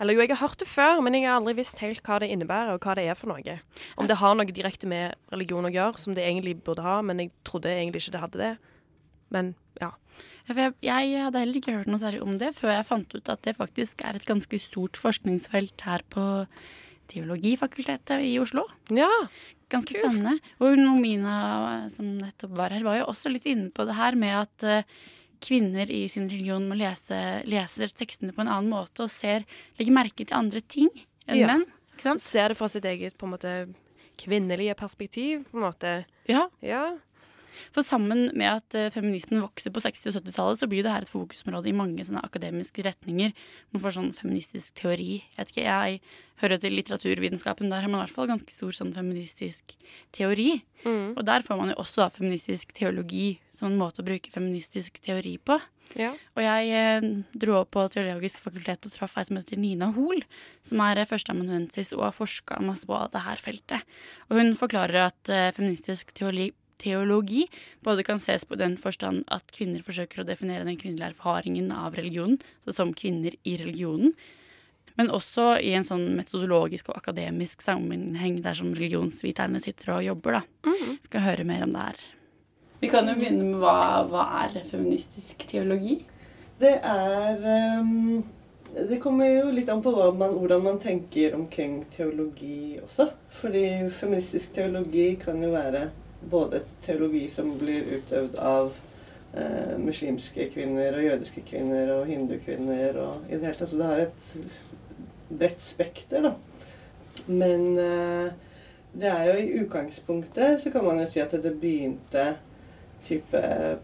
Eller 0.00 0.16
jo, 0.16 0.24
jeg 0.24 0.34
har 0.34 0.42
hørt 0.42 0.58
det 0.58 0.66
før, 0.66 0.98
men 0.98 1.14
jeg 1.14 1.28
har 1.28 1.38
aldri 1.38 1.54
visst 1.60 1.78
helt 1.78 2.02
hva 2.02 2.18
det 2.18 2.32
innebærer, 2.34 2.74
og 2.74 2.82
hva 2.82 2.98
det 2.98 3.06
er 3.06 3.14
for 3.14 3.30
noe. 3.30 3.60
Om 3.94 4.10
det 4.10 4.18
har 4.18 4.34
noe 4.34 4.50
direkte 4.50 4.90
med 4.90 5.14
religion 5.30 5.70
å 5.70 5.70
gjøre, 5.70 6.02
som 6.02 6.18
det 6.18 6.26
egentlig 6.26 6.58
burde 6.66 6.82
ha, 6.82 6.98
men 6.98 7.22
jeg 7.22 7.30
trodde 7.46 7.70
egentlig 7.70 8.02
ikke 8.02 8.16
det 8.16 8.26
hadde 8.26 8.42
det. 8.42 8.52
Men 9.30 9.54
ja. 9.78 9.94
Jeg, 10.48 10.72
jeg, 10.80 11.12
hadde 11.20 11.42
heller 11.42 11.60
ikke 11.60 11.74
hørt 11.76 11.90
noe 11.90 12.00
særlig 12.00 12.22
om 12.24 12.38
det 12.40 12.54
før 12.56 12.72
jeg 12.72 12.88
fant 12.88 13.14
ut 13.14 13.30
at 13.32 13.44
det 13.44 13.56
faktisk 13.58 14.00
er 14.06 14.16
et 14.16 14.26
ganske 14.28 14.60
stort 14.62 14.96
forskningsfelt 15.00 15.84
her 15.84 16.04
på 16.08 16.24
Teologifakultetet 17.08 18.24
i 18.24 18.34
Oslo. 18.40 18.66
Ja, 18.92 19.08
Ganske 19.68 20.00
kult. 20.00 20.16
spennende. 20.16 20.52
Og 20.64 20.78
Nomina, 20.80 21.36
som 21.92 22.14
nettopp 22.22 22.54
var 22.56 22.72
her, 22.72 22.84
var 22.86 23.02
jo 23.02 23.08
også 23.10 23.32
litt 23.32 23.48
inne 23.48 23.68
på 23.74 23.84
det 23.88 23.96
her 23.98 24.16
med 24.16 24.36
at 24.38 24.64
uh, 24.64 25.00
kvinner 25.44 25.90
i 25.92 26.06
sin 26.10 26.28
religion 26.30 26.64
må 26.68 26.78
lese 26.78 27.18
leser 27.48 27.92
tekstene 27.94 28.34
på 28.34 28.42
en 28.42 28.50
annen 28.50 28.72
måte 28.72 29.04
og 29.04 29.12
ser, 29.12 29.44
legger 29.78 29.94
merke 29.94 30.24
til 30.24 30.36
andre 30.36 30.62
ting 30.64 30.88
enn 31.28 31.42
ja. 31.42 31.50
menn. 31.52 31.66
Ikke 31.92 32.06
sant? 32.06 32.24
Ser 32.24 32.52
det 32.52 32.58
fra 32.58 32.70
sitt 32.72 32.88
eget 32.88 33.18
på 33.18 33.28
en 33.28 33.34
måte 33.36 33.52
kvinnelige 34.18 34.74
perspektiv, 34.78 35.44
på 35.50 35.60
en 35.60 35.66
måte. 35.68 35.92
Ja. 36.30 36.48
ja. 36.64 36.96
For 37.74 37.86
sammen 37.86 38.28
med 38.38 38.48
at 38.50 38.78
uh, 38.78 38.88
feminismen 38.94 39.42
vokser 39.44 39.74
på 39.74 39.82
60- 39.84 40.10
og 40.10 40.18
70-tallet, 40.20 40.62
så 40.62 40.70
blir 40.70 40.86
det 40.86 40.94
her 40.94 41.06
et 41.06 41.12
fokusområde 41.12 41.70
i 41.70 41.76
mange 41.76 42.06
sånne 42.06 42.22
akademiske 42.26 42.84
retninger. 42.86 43.34
Man 43.74 43.84
får 43.84 43.98
sånn 43.98 44.10
feministisk 44.16 44.74
teori. 44.78 45.20
Jeg 45.34 45.40
vet 45.40 45.54
ikke, 45.54 45.66
jeg 45.68 46.00
hører 46.42 46.62
til 46.62 46.76
litteraturvitenskapen. 46.78 47.72
Der 47.72 47.82
har 47.82 47.90
man 47.90 48.02
i 48.02 48.04
hvert 48.06 48.14
fall 48.14 48.30
ganske 48.30 48.54
stor 48.54 48.74
sånn 48.76 48.94
feministisk 48.96 49.74
teori. 50.14 50.60
Mm. 50.84 51.16
Og 51.16 51.24
der 51.26 51.42
får 51.46 51.58
man 51.58 51.72
jo 51.72 51.80
også 51.82 52.04
da, 52.04 52.12
feministisk 52.14 52.72
teologi 52.76 53.38
som 53.54 53.72
en 53.72 53.80
måte 53.80 54.04
å 54.04 54.06
bruke 54.06 54.30
feministisk 54.32 55.00
teori 55.02 55.34
på. 55.42 55.58
Ja. 55.96 56.12
Og 56.36 56.42
jeg 56.44 56.72
eh, 56.76 57.06
dro 57.40 57.60
opp 57.62 57.72
på 57.76 57.86
Teologisk 57.92 58.42
fakultet 58.44 58.86
og 58.86 58.92
traff 58.92 59.16
ei 59.18 59.24
som 59.28 59.38
heter 59.38 59.60
Nina 59.60 59.90
Hoel, 59.96 60.24
som 60.64 60.82
er 60.84 61.00
eh, 61.00 61.08
førsteamanuensis 61.08 61.94
og 61.96 62.04
har 62.06 62.16
forska 62.16 62.60
masse 62.64 62.88
på 62.88 62.98
det 63.14 63.24
her 63.24 63.42
feltet. 63.42 63.98
Og 64.28 64.40
hun 64.40 64.54
forklarer 64.58 65.08
at 65.08 65.32
eh, 65.32 65.50
feministisk 65.56 66.12
teologi 66.12 66.50
teologi 66.80 67.46
både 67.84 68.04
kan 68.06 68.20
ses 68.22 68.46
på 68.48 68.58
den 68.58 68.76
forstand 68.80 69.24
at 69.34 69.46
kvinner 69.54 69.84
forsøker 69.84 70.22
å 70.22 70.26
definere 70.28 70.66
den 70.68 70.78
kvinnelige 70.80 71.12
erfaringen 71.12 71.72
av 71.74 71.98
religionen, 71.98 72.38
så 72.64 72.74
som 72.74 72.94
kvinner 72.96 73.34
i 73.44 73.56
religionen, 73.60 74.14
men 74.98 75.12
også 75.14 75.60
i 75.62 75.74
en 75.78 75.86
sånn 75.86 76.08
metodologisk 76.18 76.88
og 76.90 76.98
akademisk 76.98 77.62
sammenheng 77.62 78.40
der 78.42 78.56
som 78.58 78.72
religionsviterne 78.74 79.60
sitter 79.62 79.94
og 79.94 80.06
jobber. 80.08 80.40
da. 80.40 80.70
Mm. 80.70 80.96
Vi 81.04 81.12
kan 81.12 81.22
høre 81.22 81.46
mer 81.46 81.66
om 81.68 81.74
det 81.74 81.84
her. 81.84 82.00
Vi 82.80 82.90
kan 82.90 83.06
jo 83.10 83.14
begynne 83.18 83.46
med 83.46 83.60
hva, 83.62 83.76
hva 84.10 84.24
er 84.44 84.58
feministisk 84.66 85.46
teologi? 85.50 86.00
Det 86.58 86.74
er 86.82 87.46
um, 87.78 88.24
Det 88.68 88.98
kommer 89.02 89.30
jo 89.30 89.52
litt 89.54 89.70
an 89.72 89.80
på 89.82 89.94
man, 90.18 90.34
hvordan 90.36 90.66
man 90.66 90.82
tenker 90.82 91.34
omkring 91.34 91.80
teologi 91.94 92.76
også. 92.82 93.08
Fordi 93.40 93.64
feministisk 93.94 94.52
teologi 94.54 95.12
kan 95.22 95.38
jo 95.42 95.54
være 95.54 95.88
både 96.20 96.62
teologi 96.84 97.28
som 97.30 97.50
blir 97.58 97.86
utøvd 97.98 98.36
av 98.42 98.72
eh, 99.34 99.76
muslimske 99.80 100.48
kvinner 100.54 100.96
og 100.96 101.06
jødiske 101.06 101.44
kvinner 101.48 101.92
og 101.94 102.10
hindukvinner 102.10 102.98
og 103.02 103.28
i 103.28 103.36
det 103.36 103.46
hele 103.46 103.54
tatt. 103.60 103.70
Så 103.70 103.78
det 103.80 103.88
har 103.92 104.04
et 104.04 104.34
bredt 105.28 105.64
spekter, 105.64 106.28
da. 106.28 106.34
Men 107.28 107.78
eh, 107.78 108.28
det 108.98 109.10
er 109.12 109.24
jo 109.28 109.38
i 109.38 109.58
utgangspunktet 109.62 110.62
så 110.62 110.72
kan 110.74 110.86
man 110.86 111.02
jo 111.02 111.08
si 111.10 111.20
at 111.22 111.34
det 111.34 111.54
begynte 111.60 112.30
type 113.06 113.42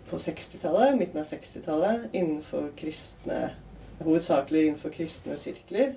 på 0.08 0.18
60-tallet, 0.18 0.96
midten 0.98 1.20
av 1.22 1.28
60-tallet, 1.30 2.08
innenfor 2.12 2.72
kristne 2.78 3.52
Hovedsakelig 3.94 4.64
innenfor 4.66 4.90
kristne 4.90 5.36
sirkler. 5.38 5.92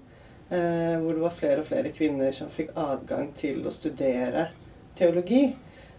Eh, 0.50 1.00
hvor 1.02 1.14
det 1.14 1.22
var 1.22 1.34
flere 1.36 1.64
og 1.64 1.66
flere 1.68 1.92
kvinner 1.92 2.32
som 2.32 2.52
fikk 2.52 2.76
adgang 2.78 3.32
til 3.36 3.66
å 3.68 3.74
studere 3.74 4.52
teologi. 4.96 5.50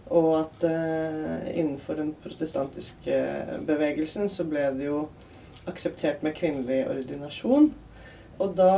Og 0.09 0.29
at 0.39 0.63
eh, 0.65 1.49
innenfor 1.59 1.99
den 1.99 2.15
protestantiske 2.23 3.19
bevegelsen 3.67 4.29
så 4.31 4.45
ble 4.49 4.63
det 4.77 4.87
jo 4.87 5.03
akseptert 5.69 6.23
med 6.25 6.33
kvinnelig 6.37 6.81
ordinasjon. 6.89 7.69
Og 8.39 8.55
da 8.57 8.73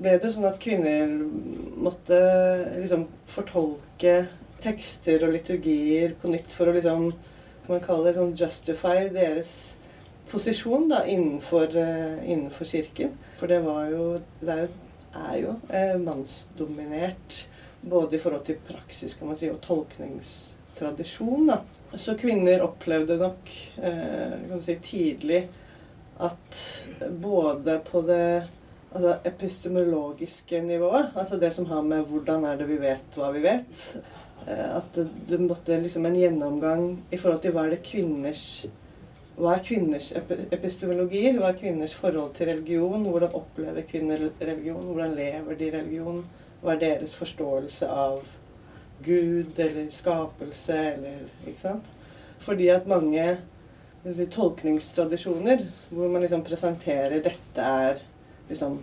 ble 0.00 0.16
det 0.16 0.26
jo 0.26 0.34
sånn 0.34 0.48
at 0.48 0.58
kvinner 0.60 1.14
måtte 1.78 2.18
liksom 2.80 3.06
fortolke 3.30 4.18
tekster 4.64 5.22
og 5.26 5.36
liturgier 5.36 6.16
på 6.20 6.32
nytt 6.32 6.50
for 6.52 6.68
å 6.68 6.74
liksom 6.74 7.10
som 7.66 7.74
man 7.74 7.82
kaller 7.82 8.12
det 8.12 8.20
sånn 8.20 8.36
justify 8.38 9.08
deres 9.10 9.54
posisjon 10.30 10.86
da, 10.90 11.00
innenfor, 11.10 11.72
uh, 11.74 12.20
innenfor 12.22 12.68
kirken. 12.70 13.16
For 13.40 13.50
det 13.50 13.58
var 13.64 13.88
jo 13.90 14.04
Det 14.40 14.52
er 14.52 14.62
jo, 14.62 14.68
er 15.16 15.36
jo 15.40 15.52
eh, 15.74 15.96
mannsdominert 15.98 17.46
både 17.86 18.16
i 18.16 18.20
forhold 18.20 18.44
til 18.46 18.60
praksis 18.66 19.14
kan 19.14 19.30
man 19.30 19.38
si, 19.38 19.50
og 19.50 19.60
tolkningstradisjon. 19.64 21.46
da. 21.50 21.60
Så 21.94 22.16
kvinner 22.18 22.64
opplevde 22.66 23.18
nok 23.20 23.50
eh, 23.78 24.56
si, 24.66 24.76
tidlig 24.82 25.44
at 26.20 26.60
både 27.22 27.78
på 27.86 28.02
det 28.08 28.46
altså 28.96 29.16
epistemologiske 29.28 30.60
nivået, 30.64 31.12
altså 31.14 31.36
det 31.36 31.52
som 31.54 31.66
har 31.66 31.82
med 31.84 32.06
hvordan 32.08 32.44
er 32.48 32.56
det 32.56 32.68
vi 32.70 32.78
vet 32.80 33.18
hva 33.18 33.28
vi 33.34 33.42
vet, 33.44 33.84
eh, 34.46 34.76
at 34.78 34.98
det 35.28 35.40
måtte 35.40 35.78
liksom 35.82 36.06
en 36.06 36.18
gjennomgang 36.18 36.88
i 37.10 37.20
forhold 37.20 37.42
til 37.44 37.54
hva 37.54 37.66
er 37.66 37.76
det 37.76 37.84
kvinners 37.86 38.66
hva 39.36 39.52
er 39.52 39.60
kvinners 39.60 40.14
epistemologier? 40.16 41.34
Hva 41.36 41.50
er 41.50 41.58
kvinners 41.60 41.92
forhold 41.92 42.30
til 42.38 42.48
religion? 42.48 43.02
Hvordan 43.04 43.34
opplever 43.36 43.84
kvinner 43.84 44.22
religion? 44.40 44.80
Hvordan 44.80 45.12
lever 45.18 45.58
de 45.60 45.68
religion? 45.74 46.22
Hva 46.62 46.74
er 46.74 46.82
deres 46.82 47.14
forståelse 47.14 47.88
av 47.90 48.24
Gud 49.04 49.58
eller 49.60 49.90
skapelse 49.92 50.76
eller 50.94 51.26
Ikke 51.46 51.60
sant? 51.60 51.92
Fordi 52.42 52.68
at 52.72 52.88
mange 52.88 53.24
si, 54.04 54.26
tolkningstradisjoner 54.30 55.64
hvor 55.90 56.12
man 56.12 56.22
liksom 56.24 56.44
presenterer 56.46 57.22
dette 57.24 57.62
er 57.62 58.02
liksom, 58.48 58.78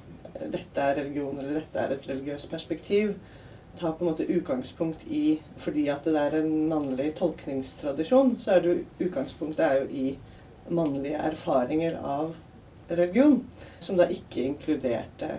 dette 0.51 0.81
er 0.81 0.99
religion 0.99 1.37
eller 1.37 1.61
dette 1.61 1.79
er 1.79 1.95
et 1.95 2.09
religiøst 2.09 2.49
perspektiv, 2.51 3.13
tar 3.79 3.95
på 3.97 4.03
en 4.03 4.11
måte 4.11 4.27
utgangspunkt 4.29 5.05
i 5.07 5.39
Fordi 5.57 5.87
at 5.89 6.05
det 6.05 6.19
er 6.19 6.39
en 6.41 6.67
mannlig 6.69 7.13
tolkningstradisjon, 7.17 8.37
så 8.39 8.55
er 8.55 8.61
det 8.61 8.73
jo 8.73 9.07
utgangspunktet 9.07 9.65
er 9.65 9.81
jo 9.81 9.87
i 9.89 10.17
mannlige 10.69 11.17
erfaringer 11.17 11.97
av 11.99 12.35
religion, 12.89 13.41
som 13.79 13.97
da 13.97 14.07
ikke 14.11 14.43
inkluderte 14.43 15.29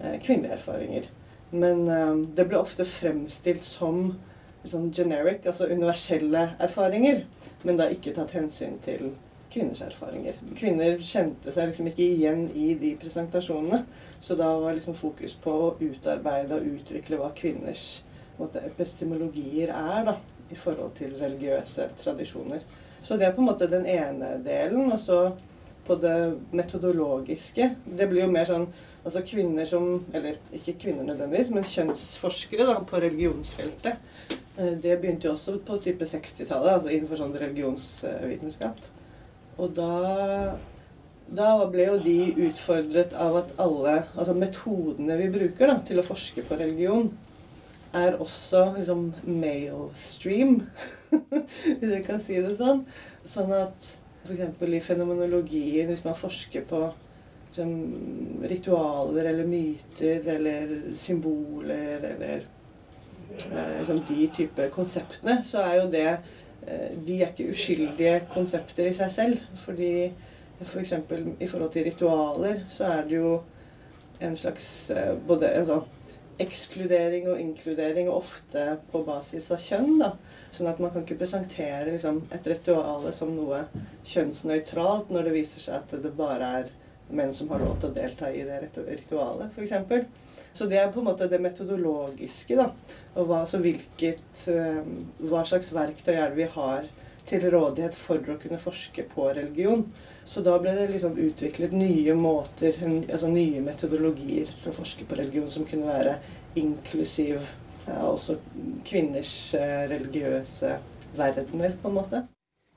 eh, 0.00 0.16
kvinnelige 0.22 0.56
erfaringer. 0.58 1.10
Men 1.54 1.88
eh, 1.88 2.14
det 2.36 2.48
ble 2.50 2.60
ofte 2.60 2.86
fremstilt 2.88 3.66
som 3.68 4.16
sånn 4.64 4.88
generic, 4.96 5.44
altså 5.44 5.68
universelle 5.68 6.46
erfaringer, 6.62 7.24
men 7.68 7.76
da 7.76 7.90
ikke 7.92 8.14
tatt 8.16 8.32
hensyn 8.32 8.78
til 8.84 9.10
kvinners 9.52 9.82
erfaringer. 9.84 10.38
Kvinner 10.58 10.96
kjente 11.04 11.52
seg 11.52 11.68
liksom 11.68 11.90
ikke 11.90 12.06
igjen 12.06 12.46
i 12.56 12.72
de 12.80 12.94
presentasjonene, 13.00 13.84
så 14.24 14.36
da 14.40 14.48
var 14.58 14.74
liksom 14.74 14.96
fokus 14.98 15.36
på 15.44 15.52
å 15.52 15.72
utarbeide 15.82 16.56
og 16.56 16.70
utvikle 16.78 17.20
hva 17.20 17.28
kvinners 17.36 18.00
måte, 18.38 18.62
epistemologier 18.66 19.70
er 19.74 20.08
da, 20.08 20.16
i 20.50 20.56
forhold 20.58 20.96
til 20.98 21.14
religiøse 21.20 21.90
tradisjoner. 22.02 22.64
Så 23.04 23.18
det 23.20 23.28
er 23.28 23.36
på 23.36 23.44
en 23.44 23.50
måte 23.50 23.68
den 23.68 23.86
ene 23.88 24.38
delen. 24.44 24.92
Og 24.92 25.00
så 25.00 25.18
på 25.84 25.96
det 26.00 26.40
metodologiske 26.56 27.66
Det 27.84 28.06
blir 28.08 28.24
jo 28.24 28.32
mer 28.32 28.46
sånn 28.48 28.66
altså 29.04 29.22
kvinner 29.26 29.68
som 29.68 30.04
Eller 30.14 30.40
ikke 30.52 30.76
kvinner 30.80 31.04
nødvendigvis, 31.04 31.50
men 31.54 31.64
kjønnsforskere 31.68 32.66
da, 32.68 32.78
på 32.80 33.00
religionsfeltet. 33.04 33.96
Eh, 34.58 34.74
det 34.82 34.98
begynte 35.00 35.28
jo 35.28 35.34
også 35.34 35.58
på 35.66 35.78
type 35.84 36.04
60-tallet, 36.04 36.76
altså 36.78 36.92
innenfor 36.92 37.20
sånn 37.20 37.36
religionsvitenskap. 37.38 38.80
Og 39.58 39.74
da 39.76 40.56
da 41.34 41.64
ble 41.72 41.86
jo 41.86 42.00
de 42.04 42.18
utfordret 42.50 43.14
av 43.16 43.38
at 43.40 43.52
alle 43.62 43.94
altså 44.12 44.34
metodene 44.36 45.16
vi 45.16 45.30
bruker 45.32 45.70
da, 45.70 45.78
til 45.86 46.00
å 46.00 46.04
forske 46.04 46.44
på 46.44 46.58
religion, 46.60 47.08
er 47.94 48.18
også 48.18 48.74
liksom 48.74 49.06
mailstream, 49.22 50.58
hvis 51.78 51.90
jeg 51.94 52.02
kan 52.06 52.20
si 52.20 52.40
det 52.42 52.56
sånn. 52.58 52.82
Sånn 53.30 53.54
at 53.56 53.88
f.eks. 54.26 54.60
i 54.66 54.82
fenomenologien, 54.82 55.88
hvis 55.92 56.04
man 56.04 56.18
forsker 56.18 56.66
på 56.68 56.82
ritualer 58.48 59.24
eller 59.30 59.46
myter 59.46 60.28
eller 60.28 60.74
symboler 60.96 62.06
eller 62.10 62.46
eh, 63.52 63.78
liksom, 63.78 64.00
de 64.08 64.28
type 64.36 64.68
konseptene, 64.74 65.42
så 65.46 65.62
er 65.62 65.74
jo 65.80 65.88
det 65.92 66.06
eh, 66.10 66.92
De 67.06 67.20
er 67.20 67.32
ikke 67.32 67.50
uskyldige 67.54 68.20
konsepter 68.34 68.90
i 68.90 68.94
seg 68.96 69.12
selv. 69.12 69.42
Fordi 69.64 70.12
f.eks. 70.62 70.94
For 71.08 71.26
i 71.40 71.48
forhold 71.50 71.72
til 71.74 71.88
ritualer 71.90 72.64
så 72.72 72.90
er 72.98 73.08
det 73.08 73.18
jo 73.18 73.34
en 74.24 74.36
slags 74.36 74.90
eh, 74.90 75.14
både 75.26 75.50
altså, 75.50 75.82
ekskludering 76.38 77.28
og 77.30 77.40
inkludering, 77.40 78.08
ofte 78.10 78.78
på 78.90 79.02
basis 79.06 79.50
av 79.54 79.62
kjønn. 79.62 79.98
da. 80.00 80.14
Sånn 80.54 80.70
at 80.70 80.80
man 80.82 80.92
kan 80.94 81.04
ikke 81.04 81.20
presentere 81.22 81.92
liksom, 81.92 82.24
et 82.34 82.46
ritual 82.50 83.06
som 83.14 83.34
noe 83.34 83.64
kjønnsnøytralt 84.06 85.12
når 85.14 85.28
det 85.28 85.36
viser 85.36 85.62
seg 85.64 85.82
at 85.82 85.94
det 86.02 86.14
bare 86.18 86.50
er 86.60 86.72
menn 87.10 87.32
som 87.36 87.50
har 87.52 87.62
lov 87.64 87.78
til 87.80 87.90
å 87.90 87.96
delta 87.96 88.30
i 88.32 88.44
det 88.46 88.60
ritualet, 88.76 89.52
f.eks. 89.56 90.06
Så 90.54 90.68
det 90.70 90.78
er 90.78 90.92
på 90.94 91.02
en 91.02 91.08
måte 91.08 91.26
det 91.28 91.40
metodologiske. 91.42 92.56
da, 92.56 92.68
og 93.18 93.26
hva, 93.28 93.40
hvilket, 93.44 94.22
um, 94.46 95.08
hva 95.26 95.42
slags 95.46 95.72
verktøy 95.74 96.14
er 96.14 96.30
det 96.30 96.38
vi 96.38 96.50
har 96.54 96.86
til 97.26 97.46
rådighet 97.50 97.96
for 97.96 98.20
å 98.20 98.36
kunne 98.40 98.60
forske 98.60 99.06
på 99.10 99.30
religion. 99.32 99.86
Så 100.24 100.44
da 100.44 100.54
ble 100.60 100.74
det 100.76 100.90
liksom 100.92 101.18
utviklet 101.20 101.74
nye 101.76 102.14
måter, 102.16 102.78
altså 102.84 103.28
nye 103.32 103.60
metodologier 103.64 104.52
til 104.62 104.70
å 104.70 104.76
forske 104.76 105.08
på 105.08 105.18
religion 105.18 105.50
som 105.52 105.66
kunne 105.68 105.90
være 105.90 106.18
inklusiv 106.60 107.40
ja, 107.88 107.98
også 108.06 108.38
kvinners 108.86 109.34
eh, 109.58 109.84
religiøse 109.90 110.78
verdener, 111.16 111.76
på 111.82 111.90
en 111.90 111.98
måte. 111.98 112.22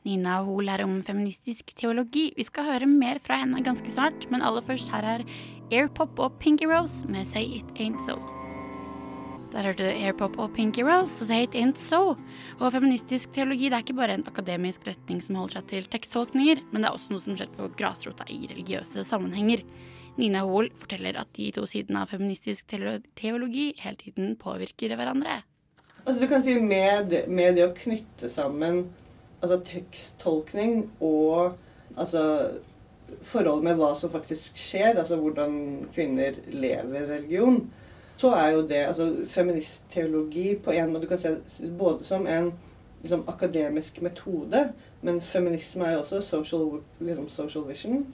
Nina 0.07 0.39
og 0.39 0.47
hun 0.47 0.67
lærer 0.69 0.87
om 0.87 1.01
feministisk 1.03 1.73
teologi. 1.75 2.29
Vi 2.37 2.45
skal 2.47 2.69
høre 2.69 2.87
mer 2.87 3.19
fra 3.19 3.41
henne 3.41 3.59
ganske 3.65 3.91
snart, 3.91 4.29
men 4.31 4.43
aller 4.45 4.63
først 4.63 4.91
her 4.93 5.03
er 5.03 5.23
Airpop 5.67 6.19
og 6.23 6.37
Pinky 6.39 6.63
Rose 6.69 7.03
med 7.11 7.27
Say 7.27 7.59
It 7.59 7.73
Ain't 7.75 7.99
So. 8.05 8.15
Der 9.51 9.63
hørte 9.67 9.83
du 9.83 9.89
Airpop 9.89 10.37
og 10.39 10.53
Pinky 10.55 10.83
Rose 10.87 11.19
og 11.23 11.27
Say 11.27 11.43
It 11.43 11.57
Ain't 11.59 11.79
So. 11.81 12.15
Og 12.59 12.71
feministisk 12.71 13.33
teologi 13.35 13.67
det 13.67 13.75
er 13.75 13.83
ikke 13.83 13.97
bare 13.97 14.15
en 14.15 14.23
akademisk 14.27 14.87
retning 14.87 15.19
som 15.23 15.39
holder 15.39 15.59
seg 15.59 15.67
til 15.71 15.89
teksttolkninger, 15.91 16.61
men 16.71 16.83
det 16.83 16.89
er 16.89 16.95
også 16.95 17.11
noe 17.11 17.23
som 17.23 17.35
skjer 17.39 17.51
på 17.57 17.67
grasrota 17.79 18.27
i 18.31 18.45
religiøse 18.47 19.03
sammenhenger. 19.07 19.65
Nina 20.17 20.45
Hoel 20.47 20.69
forteller 20.75 21.19
at 21.19 21.33
de 21.35 21.49
to 21.55 21.65
sidene 21.67 22.05
av 22.05 22.13
feministisk 22.13 22.71
teologi 23.19 23.73
hele 23.83 23.99
tiden 23.99 24.37
påvirker 24.39 24.95
hverandre. 24.95 25.41
Altså 26.05 26.23
du 26.23 26.29
kan 26.31 26.43
si 26.43 26.55
Med, 26.63 27.11
med 27.27 27.59
det 27.59 27.67
å 27.67 27.75
knytte 27.75 28.31
sammen 28.31 28.85
altså 29.41 29.59
teksttolkning 29.65 30.91
og 31.01 31.53
altså 31.97 32.49
forholdet 33.23 33.63
med 33.63 33.79
hva 33.79 33.93
som 33.95 34.11
faktisk 34.11 34.57
skjer, 34.59 34.97
altså 34.97 35.15
hvordan 35.21 35.87
kvinner 35.93 36.39
lever 36.51 37.07
religion, 37.09 37.61
så 38.17 38.31
er 38.33 38.51
jo 38.55 38.63
det 38.67 38.81
altså 38.87 39.11
feministteologi 39.29 40.55
på 40.55 40.73
en 40.73 40.93
måte 40.93 41.05
Du 41.05 41.07
kan 41.07 41.19
se 41.19 41.35
både 41.77 42.03
som 42.03 42.27
en 42.27 42.51
liksom, 43.01 43.23
akademisk 43.27 44.01
metode, 44.01 44.71
men 45.01 45.21
feminisme 45.21 45.85
er 45.85 45.93
jo 45.93 45.99
også 45.99 46.21
social, 46.21 46.81
liksom, 46.99 47.29
social 47.29 47.67
vision. 47.67 48.07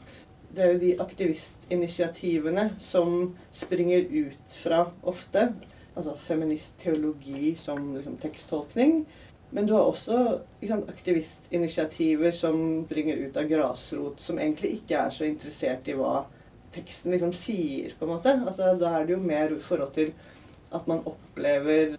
Det 0.56 0.64
er 0.64 0.74
jo 0.74 0.80
de 0.80 0.96
aktivistinitiativene 1.02 2.76
som 2.80 3.36
springer 3.52 4.04
ut 4.12 4.60
fra 4.64 4.92
ofte 5.04 5.54
altså 5.96 6.16
feministteologi 6.18 7.56
som 7.56 7.96
liksom, 7.96 8.18
teksttolkning. 8.18 9.08
Men 9.54 9.68
du 9.70 9.76
har 9.76 9.86
også 9.86 10.20
sant, 10.66 10.88
aktivistinitiativer 10.90 12.34
som 12.34 12.84
bringer 12.90 13.20
ut 13.28 13.36
av 13.38 13.50
grasrot, 13.50 14.22
som 14.22 14.40
egentlig 14.42 14.80
ikke 14.80 14.98
er 14.98 15.14
så 15.14 15.28
interessert 15.28 15.90
i 15.90 15.98
hva 15.98 16.24
teksten 16.74 17.14
liksom 17.14 17.36
sier, 17.38 17.94
på 18.00 18.08
en 18.08 18.16
måte. 18.16 18.34
Altså, 18.42 18.72
da 18.82 18.96
er 18.98 19.06
det 19.06 19.14
jo 19.14 19.22
mer 19.22 19.54
i 19.54 19.62
forhold 19.62 19.94
til 19.94 20.10
at 20.74 20.90
man 20.90 21.04
opplever 21.06 21.94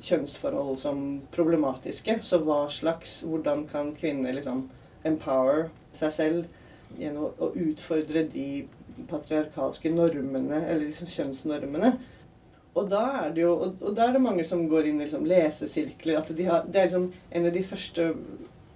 kjønnsforhold 0.00 0.78
som 0.80 1.02
problematiske. 1.34 2.16
Så 2.24 2.40
hva 2.46 2.62
slags 2.72 3.20
Hvordan 3.28 3.66
kan 3.68 3.92
kvinner 3.98 4.32
liksom 4.36 4.68
empower 5.04 5.68
seg 5.96 6.14
selv 6.16 6.96
gjennom 6.98 7.36
å 7.36 7.50
utfordre 7.60 8.24
de 8.32 8.64
patriarkalske 9.10 9.92
normene, 9.92 10.64
eller 10.64 10.88
liksom 10.88 11.12
kjønnsnormene? 11.12 11.92
Og 12.74 12.90
da 12.90 13.02
er 13.24 13.32
det 13.34 13.42
jo 13.42 13.54
og, 13.66 13.90
da 13.96 14.06
er 14.06 14.14
det 14.14 14.22
mange 14.22 14.44
som 14.46 14.62
går 14.70 14.90
inn 14.90 15.00
i 15.00 15.08
liksom 15.08 15.26
lesesirkler. 15.26 16.20
at 16.20 16.36
de 16.36 16.44
har, 16.44 16.64
Det 16.66 16.80
er 16.80 16.84
liksom 16.84 17.12
en 17.30 17.46
av 17.46 17.52
de 17.52 17.64
første 17.64 18.14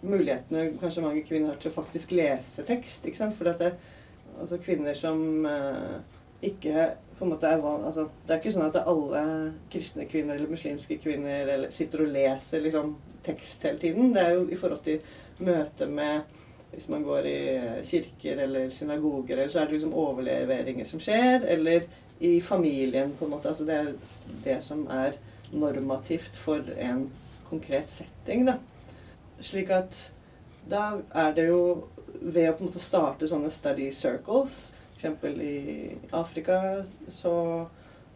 mulighetene 0.02 0.78
kanskje 0.80 1.02
mange 1.02 1.22
kvinner 1.24 1.54
har 1.54 1.60
til 1.60 1.70
å 1.70 1.78
faktisk 1.78 2.12
lese 2.12 2.64
tekst. 2.66 3.06
ikke 3.06 3.18
sant? 3.18 3.36
For 3.38 3.44
det, 3.44 3.72
altså 4.40 4.58
kvinner 4.58 4.94
som 4.94 5.46
uh, 5.46 6.00
ikke 6.42 6.90
på 7.18 7.24
en 7.24 7.30
måte 7.30 7.46
er 7.46 7.60
van, 7.62 7.84
altså, 7.84 8.08
Det 8.26 8.34
er 8.34 8.40
ikke 8.42 8.54
sånn 8.56 8.66
at 8.68 8.80
alle 8.82 9.24
kristne 9.70 10.06
kvinner 10.10 10.34
eller 10.34 10.50
muslimske 10.50 10.98
kvinner 10.98 11.46
eller, 11.46 11.70
sitter 11.70 12.02
og 12.04 12.14
leser 12.14 12.64
liksom, 12.64 12.96
tekst 13.24 13.62
hele 13.62 13.78
tiden. 13.78 14.12
Det 14.14 14.22
er 14.22 14.34
jo 14.34 14.48
i 14.50 14.58
forhold 14.58 14.82
til 14.84 15.00
møte 15.38 15.86
med 15.86 16.40
Hvis 16.74 16.88
man 16.90 17.04
går 17.06 17.26
i 17.30 17.40
kirker 17.86 18.40
eller 18.42 18.70
synagoger, 18.74 19.36
eller 19.36 19.48
så 19.48 19.60
er 19.60 19.68
det 19.68 19.76
liksom 19.76 19.92
overleveringer 19.94 20.84
som 20.84 20.98
skjer. 20.98 21.44
Eller 21.46 21.84
i 22.20 22.40
familien, 22.40 23.12
på 23.18 23.24
en 23.26 23.34
måte. 23.34 23.48
Altså 23.48 23.64
det 23.64 23.74
er 23.74 23.92
det 24.44 24.58
som 24.62 24.86
er 24.90 25.18
normativt 25.52 26.36
for 26.36 26.62
en 26.78 27.08
konkret 27.48 27.90
setting, 27.90 28.46
da. 28.48 28.58
Slik 29.40 29.70
at 29.74 29.98
da 30.70 31.00
er 31.14 31.34
det 31.36 31.48
jo 31.48 31.88
ved 32.22 32.48
å 32.48 32.54
på 32.54 32.64
en 32.64 32.70
måte 32.70 32.82
starte 32.82 33.28
sånne 33.28 33.50
study 33.52 33.90
circles 33.92 34.72
F.eks. 34.96 35.24
i 35.42 35.96
Afrika 36.12 36.84
så 37.12 37.34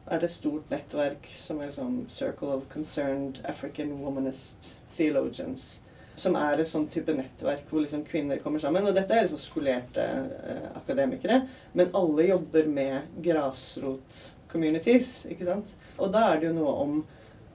er 0.07 0.21
det 0.21 0.31
et 0.31 0.33
stort 0.33 0.71
nettverk 0.73 1.27
som 1.35 1.61
er 1.61 1.75
sånn 1.75 2.07
Circle 2.09 2.55
of 2.55 2.69
Concerned 2.73 3.43
African 3.45 3.91
Womanist 4.01 4.77
Theologians. 4.97 5.81
Som 6.19 6.37
er 6.39 6.59
et 6.59 6.71
sånn 6.71 6.89
type 6.91 7.15
nettverk 7.15 7.69
hvor 7.71 7.85
liksom 7.85 8.03
kvinner 8.09 8.41
kommer 8.43 8.63
sammen. 8.63 8.87
Og 8.89 8.97
dette 8.97 9.15
er 9.15 9.25
liksom 9.25 9.41
skolerte 9.43 10.05
eh, 10.05 10.67
akademikere. 10.81 11.43
Men 11.79 11.95
alle 11.99 12.27
jobber 12.31 12.67
med 12.73 13.21
grasrot-communities. 13.25 15.13
ikke 15.31 15.47
sant? 15.49 15.77
Og 15.99 16.11
da 16.15 16.33
er 16.33 16.41
det 16.41 16.51
jo 16.51 16.57
noe 16.59 16.75
om 16.83 16.99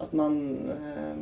at 0.04 0.14
man, 0.18 0.38
eh, 0.72 1.20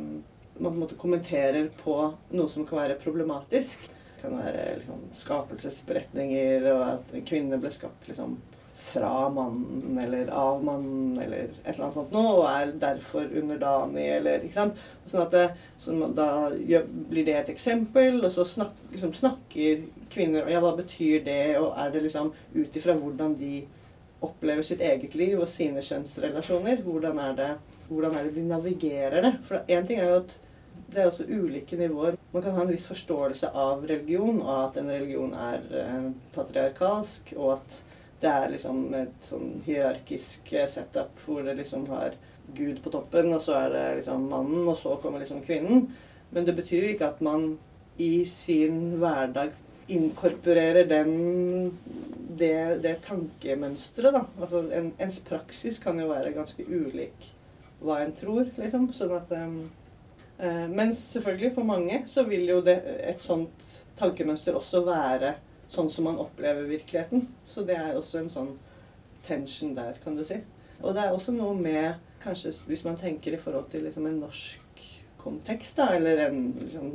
man 0.58 0.70
på 0.70 0.74
en 0.76 0.84
måte 0.84 1.00
kommenterer 1.00 1.68
på 1.82 1.96
noe 2.30 2.48
som 2.52 2.66
kan 2.68 2.84
være 2.84 3.00
problematisk. 3.02 3.82
Det 3.88 4.22
kan 4.22 4.38
være 4.38 4.76
liksom, 4.78 5.02
skapelsesberetninger, 5.18 6.68
og 6.76 6.82
at 6.86 7.14
kvinner 7.26 7.58
ble 7.62 7.72
skapt 7.74 8.06
liksom, 8.10 8.38
fra 8.82 9.28
mannen 9.32 9.98
eller 9.98 10.28
av 10.28 10.64
mannen 10.64 11.18
eller 11.22 11.36
et 11.36 11.60
eller 11.64 11.84
annet 11.84 11.96
sånt 11.96 12.14
noe, 12.14 12.32
og 12.40 12.46
er 12.50 12.72
derfor 12.82 13.28
underdanig 13.40 14.06
eller 14.16 14.44
ikke 14.44 14.58
sant. 14.58 14.80
Sånn 15.06 15.24
at 15.24 15.34
det, 15.34 15.44
så 15.80 15.94
da 16.16 16.28
blir 16.50 17.26
det 17.26 17.36
et 17.38 17.52
eksempel, 17.54 18.20
og 18.20 18.32
så 18.34 18.46
snak, 18.48 18.74
liksom, 18.92 19.14
snakker 19.16 19.86
kvinner 20.12 20.50
Ja, 20.52 20.60
hva 20.60 20.74
betyr 20.76 21.22
det, 21.24 21.56
og 21.60 21.72
er 21.78 21.94
det 21.94 22.04
liksom 22.06 22.32
ut 22.54 22.76
ifra 22.76 22.96
hvordan 22.98 23.36
de 23.40 23.62
opplever 24.22 24.66
sitt 24.66 24.82
eget 24.84 25.14
liv 25.18 25.40
og 25.40 25.50
sine 25.50 25.82
kjønnsrelasjoner? 25.82 26.82
Hvordan 26.86 27.20
er 27.22 27.36
det, 27.38 27.50
hvordan 27.88 28.16
er 28.18 28.28
det 28.28 28.34
de 28.36 28.48
navigerer 28.50 29.24
det? 29.24 29.36
For 29.48 29.62
én 29.68 29.86
ting 29.88 30.02
er 30.02 30.10
jo 30.10 30.22
at 30.22 30.36
det 30.92 31.00
er 31.00 31.08
også 31.08 31.24
ulike 31.28 31.76
nivåer. 31.76 32.18
Man 32.32 32.42
kan 32.44 32.54
ha 32.56 32.64
en 32.64 32.72
viss 32.72 32.86
forståelse 32.88 33.48
av 33.56 33.86
religion, 33.88 34.42
og 34.42 34.52
at 34.66 34.76
en 34.80 34.90
religion 34.92 35.32
er 35.36 35.64
eh, 35.80 36.10
patriarkalsk, 36.34 37.32
og 37.36 37.56
at 37.56 37.80
det 38.22 38.30
er 38.30 38.52
liksom 38.52 38.84
et 38.94 39.26
sånn 39.26 39.56
hierarkisk 39.66 40.52
eh, 40.54 40.68
setup 40.70 41.18
hvor 41.24 41.42
det 41.46 41.56
liksom 41.58 41.88
har 41.90 42.14
Gud 42.54 42.80
på 42.84 42.92
toppen, 42.92 43.32
og 43.34 43.42
så 43.42 43.56
er 43.64 43.68
det 43.72 43.84
liksom 44.00 44.28
mannen, 44.30 44.66
og 44.68 44.76
så 44.78 44.96
kommer 45.02 45.22
liksom 45.22 45.42
kvinnen. 45.46 45.86
Men 46.32 46.46
det 46.46 46.56
betyr 46.58 46.86
jo 46.86 46.94
ikke 46.94 47.10
at 47.12 47.20
man 47.24 47.52
i 48.02 48.24
sin 48.28 48.96
hverdag 49.00 49.52
inkorporerer 49.92 50.88
den 50.88 51.72
det, 52.38 52.82
det 52.82 52.96
tankemønsteret, 53.04 54.14
da. 54.14 54.24
Altså 54.40 54.62
en, 54.72 54.92
ens 55.02 55.20
praksis 55.26 55.78
kan 55.82 55.98
jo 56.00 56.08
være 56.12 56.34
ganske 56.36 56.64
ulik 56.64 57.32
hva 57.82 58.00
en 58.02 58.14
tror, 58.16 58.46
liksom. 58.56 58.88
Sånn 58.96 59.14
at 59.18 59.32
um, 59.36 59.58
uh, 60.40 60.66
Men 60.70 60.94
selvfølgelig, 60.96 61.52
for 61.56 61.68
mange 61.68 62.02
så 62.10 62.24
vil 62.28 62.46
jo 62.48 62.60
det, 62.64 62.78
et 63.02 63.20
sånt 63.20 63.66
tankemønster 63.98 64.56
også 64.56 64.84
være 64.86 65.34
sånn 65.72 65.90
som 65.90 66.08
man 66.08 66.20
opplever 66.20 66.68
virkeligheten. 66.68 67.28
Så 67.48 67.64
det 67.68 67.78
er 67.78 67.96
også 67.96 68.20
en 68.20 68.32
sånn 68.32 68.52
tension 69.26 69.74
der, 69.76 69.96
kan 70.04 70.16
du 70.18 70.24
si. 70.26 70.40
Og 70.82 70.94
det 70.94 71.04
er 71.04 71.14
også 71.14 71.34
noe 71.36 71.54
med 71.58 72.08
Kanskje 72.22 72.52
hvis 72.68 72.84
man 72.86 72.94
tenker 72.94 73.34
i 73.34 73.38
forhold 73.42 73.64
til 73.72 73.82
liksom 73.82 74.04
en 74.06 74.20
norsk 74.22 74.82
kontekst, 75.18 75.74
da, 75.74 75.88
eller 75.96 76.20
en 76.28 76.52
liksom, 76.60 76.92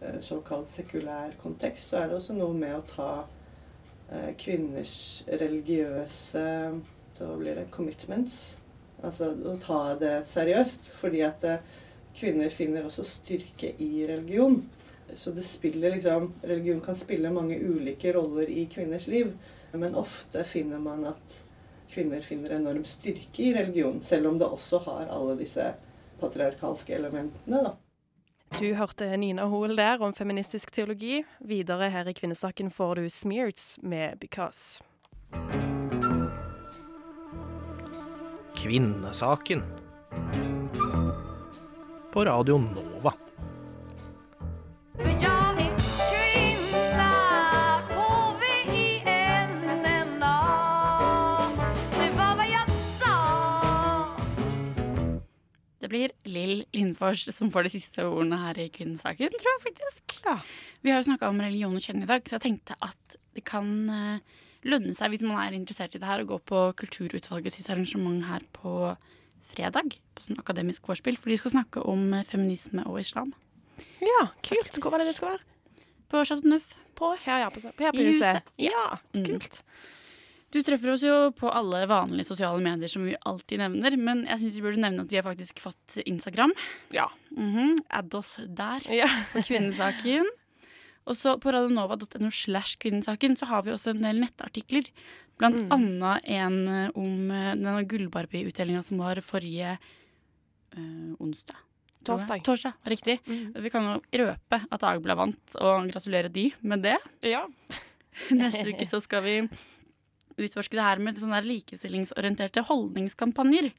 eh, 0.00 0.16
såkalt 0.26 0.72
sekulær 0.72 1.36
kontekst, 1.38 1.86
så 1.88 2.00
er 2.00 2.08
det 2.08 2.16
også 2.16 2.34
noe 2.34 2.56
med 2.58 2.74
å 2.74 2.80
ta 2.88 3.10
eh, 4.10 4.32
kvinners 4.38 5.22
religiøse 5.30 6.46
Så 7.14 7.28
blir 7.36 7.58
det 7.58 7.70
commitments. 7.70 8.56
Altså 9.02 9.30
å 9.46 9.56
ta 9.60 9.94
det 10.00 10.24
seriøst. 10.26 10.92
Fordi 10.98 11.22
at 11.26 11.44
eh, 11.44 11.62
kvinner 12.16 12.50
finner 12.50 12.86
også 12.86 13.04
styrke 13.06 13.74
i 13.78 14.06
religion. 14.08 14.62
Så 15.16 15.30
det 15.30 15.42
spiller 15.42 15.94
liksom 15.94 16.32
Religion 16.42 16.80
kan 16.80 16.96
spille 16.96 17.30
mange 17.30 17.58
ulike 17.58 18.12
roller 18.12 18.48
i 18.50 18.66
kvinners 18.70 19.06
liv. 19.06 19.32
Men 19.72 19.94
ofte 19.94 20.44
finner 20.44 20.78
man 20.78 21.06
at 21.12 21.38
kvinner 21.90 22.20
finner 22.20 22.54
enorm 22.54 22.84
styrke 22.84 23.42
i 23.42 23.54
religion, 23.54 24.02
selv 24.02 24.28
om 24.30 24.38
det 24.38 24.46
også 24.46 24.78
har 24.86 25.10
alle 25.10 25.36
disse 25.38 25.72
patriarkalske 26.20 26.94
elementene. 26.94 27.62
da. 27.64 27.76
Du 28.58 28.74
hørte 28.74 29.06
Nina 29.16 29.46
Hoel 29.46 29.76
der 29.78 30.02
om 30.02 30.14
feministisk 30.14 30.72
teologi. 30.72 31.22
Videre 31.40 31.90
her 31.90 32.08
i 32.08 32.12
Kvinnesaken 32.12 32.70
får 32.70 32.94
du 32.94 33.08
Smears 33.08 33.78
med 33.82 34.18
'Because'. 34.18 34.82
Kvinnesaken 38.56 39.62
på 42.12 42.24
Radio 42.24 42.58
Nova. 42.58 43.29
Det 55.90 55.96
blir 55.96 56.12
Lill 56.30 56.60
Lindfors 56.70 57.24
som 57.34 57.48
får 57.50 57.66
de 57.66 57.70
siste 57.72 58.04
ordene 58.06 58.36
her 58.38 58.58
i 58.62 58.68
Kvinnesaken, 58.70 59.32
tror 59.40 59.48
jeg 59.56 59.62
faktisk. 59.64 60.12
Ja. 60.22 60.36
Vi 60.84 60.92
har 60.92 61.00
jo 61.00 61.08
snakka 61.08 61.26
om 61.32 61.40
religion 61.42 61.74
og 61.74 61.82
kjønn 61.82 62.04
i 62.04 62.06
dag, 62.06 62.22
så 62.22 62.36
jeg 62.36 62.44
tenkte 62.44 62.76
at 62.78 63.16
det 63.34 63.42
kan 63.48 63.72
uh, 63.90 64.38
lønne 64.62 64.94
seg, 64.94 65.10
hvis 65.10 65.24
man 65.26 65.40
er 65.42 65.56
interessert 65.58 65.96
i 65.98 65.98
det 65.98 66.06
her, 66.06 66.22
å 66.22 66.28
gå 66.30 66.38
på 66.46 66.62
Kulturutvalget 66.78 67.56
sitt 67.56 67.72
arrangement 67.74 68.22
her 68.28 68.46
på 68.54 68.94
fredag. 69.50 69.98
På 70.14 70.28
sånn 70.28 70.38
akademisk 70.38 70.86
vorspiel, 70.86 71.18
for 71.18 71.34
de 71.34 71.40
skal 71.42 71.56
snakke 71.56 71.82
om 71.82 72.14
feminisme 72.28 72.86
og 72.86 73.02
islam. 73.02 73.34
Ja, 73.98 74.28
kult. 74.46 74.78
Hvor 74.78 74.94
var 74.94 75.02
det 75.02 75.10
det 75.10 75.18
skal 75.18 75.32
være? 75.32 75.48
På 76.06 76.22
Chateau 76.22 76.54
Neuf. 76.54 76.70
På, 76.94 77.16
her, 77.18 77.48
ja, 77.48 77.50
på, 77.50 77.66
her 77.66 77.96
på 77.96 78.06
huset. 78.06 78.54
Ja, 78.62 78.86
kult. 79.16 79.64
Mm. 79.66 79.90
Du 80.50 80.58
treffer 80.66 80.90
oss 80.90 81.04
jo 81.06 81.16
på 81.38 81.50
alle 81.54 81.84
vanlige 81.86 82.26
sosiale 82.26 82.58
medier 82.64 82.90
som 82.90 83.04
vi 83.06 83.14
alltid 83.28 83.62
nevner, 83.62 83.94
men 83.96 84.24
jeg 84.26 84.42
syns 84.42 84.58
vi 84.58 84.64
burde 84.64 84.82
nevne 84.82 85.04
at 85.04 85.12
vi 85.12 85.20
har 85.20 85.26
faktisk 85.26 85.62
fått 85.62 86.00
Instagram. 86.02 86.52
Ja. 86.90 87.10
Mm 87.30 87.50
-hmm. 87.54 87.76
Add 87.88 88.14
oss 88.14 88.38
der 88.46 88.82
ja. 88.90 89.06
på 89.32 89.42
Kvinnesaken. 89.42 90.26
Og 91.08 91.16
så 91.16 91.38
på 91.38 91.52
radionova.no 91.52 92.30
slash 92.30 92.78
kvinnesaken 92.78 93.36
så 93.36 93.46
har 93.46 93.62
vi 93.62 93.72
også 93.72 93.90
en 93.90 94.02
del 94.02 94.20
nettartikler. 94.20 94.84
Blant 95.38 95.56
mm. 95.56 95.72
annet 95.72 96.20
en 96.24 96.90
om 96.94 97.28
denne 97.28 97.84
Gullbarbie-utdelinga 97.88 98.82
som 98.82 98.98
var 98.98 99.20
forrige 99.20 99.78
øh, 100.76 101.12
onsdag. 101.18 101.56
Torsdag. 102.04 102.44
Torsdag, 102.44 102.72
Riktig. 102.88 103.18
Mm. 103.26 103.52
Vi 103.62 103.70
kan 103.72 103.84
jo 103.84 104.24
røpe 104.24 104.60
at 104.70 104.80
Dagbladet 104.80 105.18
vant, 105.18 105.56
og 105.60 105.90
gratulere 105.90 106.28
de 106.28 106.50
med 106.60 106.82
det. 106.82 106.96
Ja. 107.22 107.44
Neste 108.30 108.64
uke 108.68 108.86
så 108.88 109.00
skal 109.00 109.24
vi 109.24 109.34
utforske 110.46 110.76
det 110.78 110.84
her 110.84 111.00
med 111.02 111.18
sånne 111.20 111.40
likestillingsorienterte 111.46 112.64
holdningskampanjer. 112.68 113.70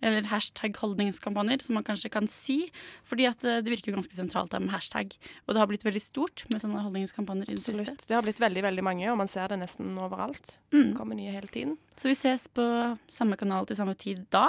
Eller 0.00 0.24
hashtag-holdningskampanjer, 0.30 1.60
som 1.64 1.76
man 1.76 1.84
kanskje 1.84 2.08
kan 2.12 2.28
si. 2.32 2.70
Fordi 3.04 3.26
at 3.28 3.42
det 3.44 3.68
virker 3.68 3.92
jo 3.92 3.98
ganske 3.98 4.16
sentralt 4.16 4.54
med 4.56 4.72
hashtag. 4.72 5.12
Og 5.46 5.54
det 5.54 5.60
har 5.60 5.68
blitt 5.68 5.84
veldig 5.84 6.02
stort 6.02 6.46
med 6.48 6.62
sånne 6.62 6.80
holdningskampanjer 6.86 7.50
i 7.50 7.56
det 7.56 7.60
Absolutt. 7.60 7.92
siste. 7.92 8.08
Det 8.08 8.16
har 8.16 8.24
blitt 8.24 8.40
veldig 8.40 8.64
veldig 8.64 8.86
mange, 8.86 9.06
og 9.12 9.20
man 9.20 9.28
ser 9.28 9.52
det 9.52 9.60
nesten 9.60 9.92
overalt. 10.00 10.56
Mm. 10.72 10.92
Det 10.92 10.96
kommer 10.96 11.20
nye 11.20 11.34
hele 11.34 11.52
tiden. 11.52 11.76
Så 12.00 12.08
vi 12.08 12.16
ses 12.16 12.48
på 12.48 12.64
samme 13.12 13.36
kanal 13.40 13.68
til 13.68 13.76
samme 13.76 13.96
tid 13.98 14.24
da. 14.32 14.48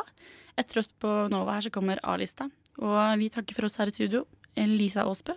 Etter 0.59 0.80
oss 0.80 0.88
på 0.88 1.11
Nova 1.32 1.57
her 1.57 1.67
så 1.67 1.74
kommer 1.74 1.99
A-lista. 2.03 2.47
Og 2.80 3.19
vi 3.19 3.28
takker 3.34 3.57
for 3.57 3.67
oss 3.67 3.80
her 3.82 3.91
i 3.91 3.95
studio. 3.95 4.26
Lisa 4.55 5.03
Aasbø 5.07 5.36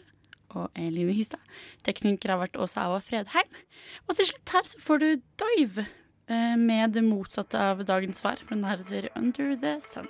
og 0.55 0.71
Eline 0.79 1.15
Hystad. 1.15 1.43
Tekniker 1.87 2.35
har 2.35 2.41
vært 2.43 2.59
Åsa 2.61 2.87
Ava 2.87 3.01
Fredheim. 3.03 3.61
Og 4.09 4.17
til 4.19 4.31
slutt 4.31 4.55
her 4.55 4.67
så 4.69 4.81
får 4.83 5.03
du 5.03 5.09
Dive 5.43 5.85
eh, 5.87 5.93
med 6.29 6.95
det 6.97 7.03
motsatte 7.05 7.61
av 7.61 7.83
dagens 7.85 8.23
vær, 8.25 8.41
for 8.41 8.57
den 8.57 8.65
heter 8.65 9.11
Under 9.19 9.57
the 9.61 9.75
Sun. 9.85 10.09